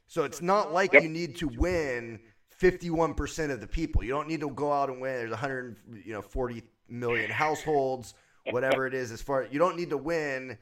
So 0.07 0.25
it's 0.25 0.43
not 0.43 0.73
like 0.73 0.93
you 0.93 1.09
need 1.09 1.37
to 1.37 1.49
win 1.49 2.21
51% 2.61 3.51
of 3.51 3.61
the 3.61 3.67
people. 3.67 4.05
You 4.05 4.11
don't 4.11 4.29
need 4.29 4.41
to 4.41 4.51
go 4.51 4.73
out 4.73 4.91
and 4.91 5.01
win. 5.01 5.15
There's 5.15 5.31
140 5.31 6.55
you 6.55 6.61
know, 6.61 6.63
million 6.89 7.31
households, 7.31 8.15
whatever 8.51 8.87
it 8.87 8.95
is. 8.95 9.13
As 9.13 9.23
far 9.23 9.47
you 9.51 9.59
don't 9.59 9.77
need 9.77 9.91
to 9.91 9.97
win 9.97 10.59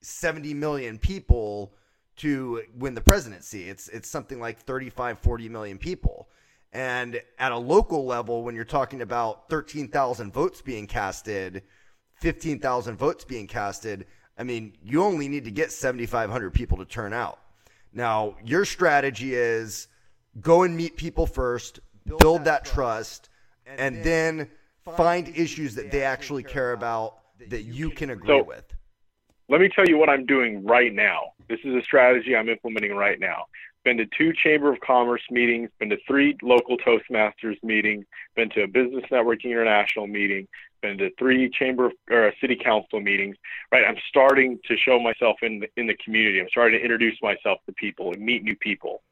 70 0.00 0.54
million 0.54 0.98
people 0.98 1.74
to 2.16 2.62
win 2.76 2.94
the 2.94 3.00
presidency. 3.00 3.68
It's 3.68 3.88
it's 3.88 4.08
something 4.08 4.40
like 4.40 4.60
35, 4.60 5.18
40 5.18 5.48
million 5.48 5.78
people. 5.78 6.28
And 6.72 7.20
at 7.38 7.52
a 7.52 7.58
local 7.58 8.06
level, 8.06 8.42
when 8.42 8.54
you're 8.54 8.64
talking 8.64 9.02
about 9.02 9.48
13,000 9.50 10.32
votes 10.32 10.62
being 10.62 10.86
casted, 10.86 11.62
15,000 12.20 12.96
votes 12.96 13.24
being 13.24 13.46
casted, 13.46 14.06
I 14.38 14.44
mean, 14.44 14.72
you 14.82 15.02
only 15.02 15.28
need 15.28 15.44
to 15.44 15.50
get 15.50 15.70
7,500 15.70 16.54
people 16.54 16.78
to 16.78 16.86
turn 16.86 17.12
out. 17.12 17.38
Now, 17.92 18.36
your 18.42 18.64
strategy 18.64 19.34
is 19.34 19.88
go 20.40 20.62
and 20.62 20.74
meet 20.74 20.96
people 20.96 21.26
first, 21.26 21.80
build, 22.06 22.20
build 22.20 22.38
that, 22.40 22.64
that, 22.64 22.72
trust, 22.72 23.28
and, 23.66 23.78
and 23.78 24.04
then 24.04 24.48
find 24.96 25.28
issues 25.36 25.74
that 25.74 25.90
they 25.90 26.02
actually 26.02 26.42
care 26.42 26.72
about 26.72 27.18
that 27.48 27.62
you 27.62 27.90
can 27.90 28.10
agree 28.10 28.38
so, 28.38 28.44
with. 28.44 28.64
Let 29.48 29.60
me 29.60 29.68
tell 29.68 29.86
you 29.86 29.98
what 29.98 30.08
I'm 30.08 30.24
doing 30.24 30.64
right 30.64 30.94
now. 30.94 31.32
This 31.48 31.60
is 31.64 31.74
a 31.74 31.82
strategy 31.82 32.34
I'm 32.34 32.48
implementing 32.48 32.94
right 32.94 33.20
now. 33.20 33.46
Been 33.84 33.96
to 33.96 34.06
two 34.16 34.32
Chamber 34.32 34.72
of 34.72 34.80
Commerce 34.80 35.22
meetings, 35.30 35.70
been 35.80 35.90
to 35.90 35.98
three 36.06 36.36
local 36.42 36.76
Toastmasters 36.78 37.62
meetings, 37.62 38.04
been 38.36 38.48
to 38.50 38.62
a 38.62 38.68
Business 38.68 39.04
Networking 39.10 39.46
International 39.46 40.06
meeting, 40.06 40.46
been 40.82 40.98
to 40.98 41.10
three 41.18 41.50
Chamber 41.50 41.86
of, 41.86 41.92
or 42.10 42.32
City 42.40 42.56
Council 42.56 43.00
meetings. 43.00 43.36
Right, 43.72 43.84
I'm 43.86 43.98
starting 44.08 44.60
to 44.68 44.76
show 44.76 45.00
myself 45.00 45.36
in 45.42 45.60
the, 45.60 45.68
in 45.76 45.86
the 45.86 45.96
community. 46.04 46.40
I'm 46.40 46.48
starting 46.48 46.78
to 46.78 46.82
introduce 46.82 47.16
myself 47.22 47.58
to 47.66 47.72
people 47.72 48.12
and 48.12 48.22
meet 48.22 48.44
new 48.44 48.56
people 48.56 49.02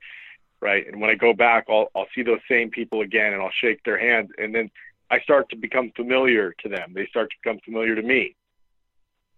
right? 0.60 0.86
And 0.86 1.00
when 1.00 1.10
I 1.10 1.14
go 1.14 1.32
back, 1.32 1.64
I'll 1.68 1.88
I'll 1.94 2.06
see 2.14 2.22
those 2.22 2.40
same 2.48 2.70
people 2.70 3.00
again, 3.00 3.32
and 3.32 3.42
I'll 3.42 3.50
shake 3.60 3.82
their 3.84 3.98
hands, 3.98 4.30
and 4.38 4.54
then 4.54 4.70
I 5.10 5.20
start 5.20 5.48
to 5.50 5.56
become 5.56 5.90
familiar 5.96 6.54
to 6.62 6.68
them. 6.68 6.92
They 6.94 7.06
start 7.06 7.30
to 7.30 7.36
become 7.42 7.60
familiar 7.64 7.94
to 7.96 8.02
me, 8.02 8.36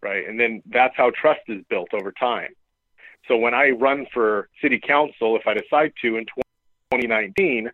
right? 0.03 0.29
And 0.29 0.39
then 0.39 0.63
that's 0.67 0.95
how 0.97 1.11
trust 1.11 1.41
is 1.49 1.65
built 1.71 1.89
over 1.95 2.13
time. 2.13 2.51
So 3.29 3.37
when 3.37 3.55
I 3.55 3.71
run 3.71 4.07
for 4.13 4.49
city 4.61 4.81
council, 4.81 5.37
if 5.37 5.47
I 5.47 5.55
decide 5.55 5.93
to 6.03 6.17
in 6.17 6.27
2019, 6.93 7.71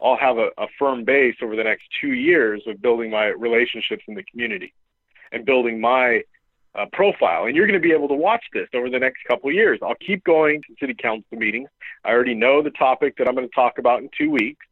I'll 0.00 0.16
have 0.16 0.38
a, 0.38 0.50
a 0.58 0.66
firm 0.78 1.04
base 1.04 1.36
over 1.42 1.56
the 1.56 1.64
next 1.64 1.84
two 2.00 2.12
years 2.12 2.62
of 2.66 2.80
building 2.80 3.10
my 3.10 3.26
relationships 3.26 4.04
in 4.06 4.14
the 4.14 4.22
community 4.24 4.74
and 5.32 5.44
building 5.44 5.80
my 5.80 6.22
uh, 6.74 6.86
profile. 6.92 7.46
And 7.46 7.56
you're 7.56 7.66
going 7.66 7.80
to 7.80 7.86
be 7.86 7.92
able 7.92 8.08
to 8.08 8.14
watch 8.14 8.44
this 8.52 8.68
over 8.74 8.88
the 8.90 8.98
next 8.98 9.18
couple 9.28 9.48
of 9.48 9.54
years. 9.54 9.80
I'll 9.82 9.94
keep 9.94 10.24
going 10.24 10.62
to 10.62 10.74
city 10.80 10.94
council 10.94 11.38
meetings. 11.38 11.68
I 12.04 12.10
already 12.10 12.34
know 12.34 12.62
the 12.62 12.70
topic 12.70 13.16
that 13.18 13.28
I'm 13.28 13.34
going 13.34 13.48
to 13.48 13.54
talk 13.54 13.78
about 13.78 14.00
in 14.00 14.10
two 14.16 14.30
weeks, 14.30 14.64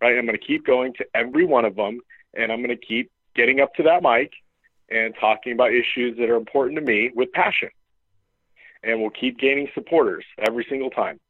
right? 0.00 0.16
I'm 0.16 0.26
going 0.26 0.38
to 0.38 0.44
keep 0.44 0.66
going 0.66 0.94
to 0.94 1.06
every 1.14 1.44
one 1.44 1.64
of 1.64 1.76
them, 1.76 2.00
and 2.34 2.50
I'm 2.50 2.62
going 2.62 2.76
to 2.76 2.86
keep 2.86 3.10
getting 3.34 3.60
up 3.60 3.74
to 3.74 3.82
that 3.84 4.02
mic 4.02 4.32
and 4.90 5.14
talking 5.18 5.52
about 5.52 5.70
issues 5.72 6.16
that 6.18 6.28
are 6.30 6.36
important 6.36 6.78
to 6.78 6.84
me 6.84 7.10
with 7.14 7.32
passion. 7.32 7.68
And 8.82 9.00
we'll 9.00 9.10
keep 9.10 9.38
gaining 9.38 9.68
supporters 9.74 10.24
every 10.46 10.66
single 10.68 10.90
time. 10.90 11.20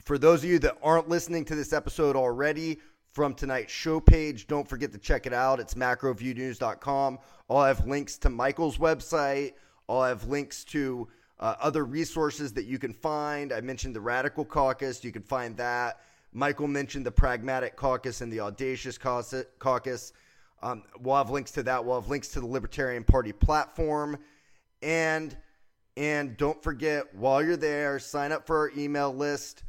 For 0.00 0.16
those 0.16 0.44
of 0.44 0.50
you 0.50 0.58
that 0.60 0.78
aren't 0.82 1.08
listening 1.08 1.44
to 1.46 1.54
this 1.54 1.72
episode 1.72 2.16
already 2.16 2.78
from 3.10 3.34
tonight's 3.34 3.72
show 3.72 4.00
page, 4.00 4.46
don't 4.46 4.66
forget 4.66 4.92
to 4.92 4.98
check 4.98 5.26
it 5.26 5.32
out. 5.32 5.60
It's 5.60 5.74
macroviewnews.com. 5.74 7.18
I'll 7.50 7.64
have 7.64 7.86
links 7.86 8.16
to 8.18 8.30
Michael's 8.30 8.78
website. 8.78 9.52
I'll 9.88 10.04
have 10.04 10.24
links 10.28 10.64
to 10.64 11.08
uh, 11.40 11.56
other 11.60 11.84
resources 11.84 12.52
that 12.52 12.64
you 12.64 12.78
can 12.78 12.94
find. 12.94 13.52
I 13.52 13.60
mentioned 13.60 13.96
the 13.96 14.00
Radical 14.00 14.44
Caucus. 14.44 15.02
You 15.02 15.12
can 15.12 15.22
find 15.22 15.56
that. 15.56 16.00
Michael 16.32 16.68
mentioned 16.68 17.04
the 17.04 17.10
Pragmatic 17.10 17.76
Caucus 17.76 18.20
and 18.22 18.32
the 18.32 18.40
Audacious 18.40 18.96
Caucus. 18.96 20.12
Um, 20.62 20.84
we'll 21.00 21.16
have 21.16 21.30
links 21.30 21.50
to 21.52 21.62
that. 21.64 21.84
We'll 21.84 22.00
have 22.00 22.08
links 22.10 22.28
to 22.28 22.40
the 22.40 22.46
Libertarian 22.46 23.04
Party 23.04 23.32
platform. 23.32 24.18
And 24.82 25.36
and 25.96 26.36
don't 26.36 26.62
forget, 26.62 27.14
while 27.14 27.42
you're 27.42 27.56
there, 27.56 27.98
sign 27.98 28.32
up 28.32 28.46
for 28.46 28.56
our 28.56 28.70
email 28.76 29.12
list. 29.14 29.64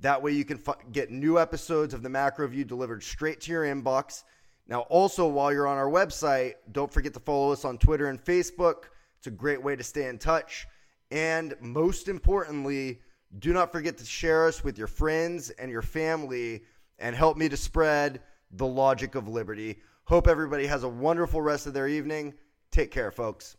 That 0.00 0.22
way 0.22 0.32
you 0.32 0.44
can 0.44 0.60
f- 0.66 0.76
get 0.92 1.10
new 1.10 1.38
episodes 1.38 1.94
of 1.94 2.02
the 2.02 2.08
Macro 2.08 2.48
View 2.48 2.64
delivered 2.64 3.02
straight 3.02 3.40
to 3.42 3.52
your 3.52 3.64
inbox. 3.64 4.24
Now, 4.66 4.80
also, 4.82 5.26
while 5.26 5.52
you're 5.52 5.66
on 5.66 5.78
our 5.78 5.88
website, 5.88 6.54
don't 6.72 6.92
forget 6.92 7.14
to 7.14 7.20
follow 7.20 7.52
us 7.52 7.64
on 7.64 7.78
Twitter 7.78 8.08
and 8.08 8.22
Facebook. 8.22 8.84
It's 9.18 9.26
a 9.28 9.30
great 9.30 9.62
way 9.62 9.76
to 9.76 9.82
stay 9.84 10.08
in 10.08 10.18
touch. 10.18 10.66
And 11.10 11.54
most 11.60 12.08
importantly, 12.08 13.00
Do 13.38 13.52
not 13.52 13.72
forget 13.72 13.98
to 13.98 14.06
share 14.06 14.46
us 14.46 14.64
with 14.64 14.78
your 14.78 14.86
friends 14.86 15.50
and 15.50 15.70
your 15.70 15.82
family 15.82 16.62
and 16.98 17.14
help 17.14 17.36
me 17.36 17.48
to 17.50 17.56
spread 17.56 18.22
the 18.52 18.66
logic 18.66 19.14
of 19.14 19.28
liberty. 19.28 19.78
Hope 20.08 20.26
everybody 20.26 20.66
has 20.66 20.84
a 20.84 20.88
wonderful 20.88 21.42
rest 21.42 21.66
of 21.66 21.74
their 21.74 21.86
evening. 21.86 22.32
Take 22.72 22.90
care, 22.90 23.10
folks. 23.10 23.58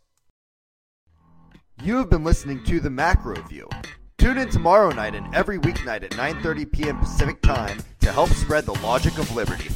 You 1.83 1.97
have 1.97 2.09
been 2.09 2.23
listening 2.23 2.63
to 2.63 2.79
the 2.79 2.89
Macro 2.89 3.39
View. 3.43 3.69
Tune 4.17 4.39
in 4.39 4.49
tomorrow 4.49 4.89
night 4.89 5.13
and 5.13 5.31
every 5.35 5.59
weeknight 5.59 6.01
at 6.01 6.09
9:30 6.09 6.71
p.m. 6.71 6.97
Pacific 6.97 7.39
Time 7.43 7.77
to 8.01 8.11
help 8.11 8.29
spread 8.29 8.65
the 8.65 8.73
logic 8.81 9.19
of 9.19 9.31
liberty. 9.35 9.69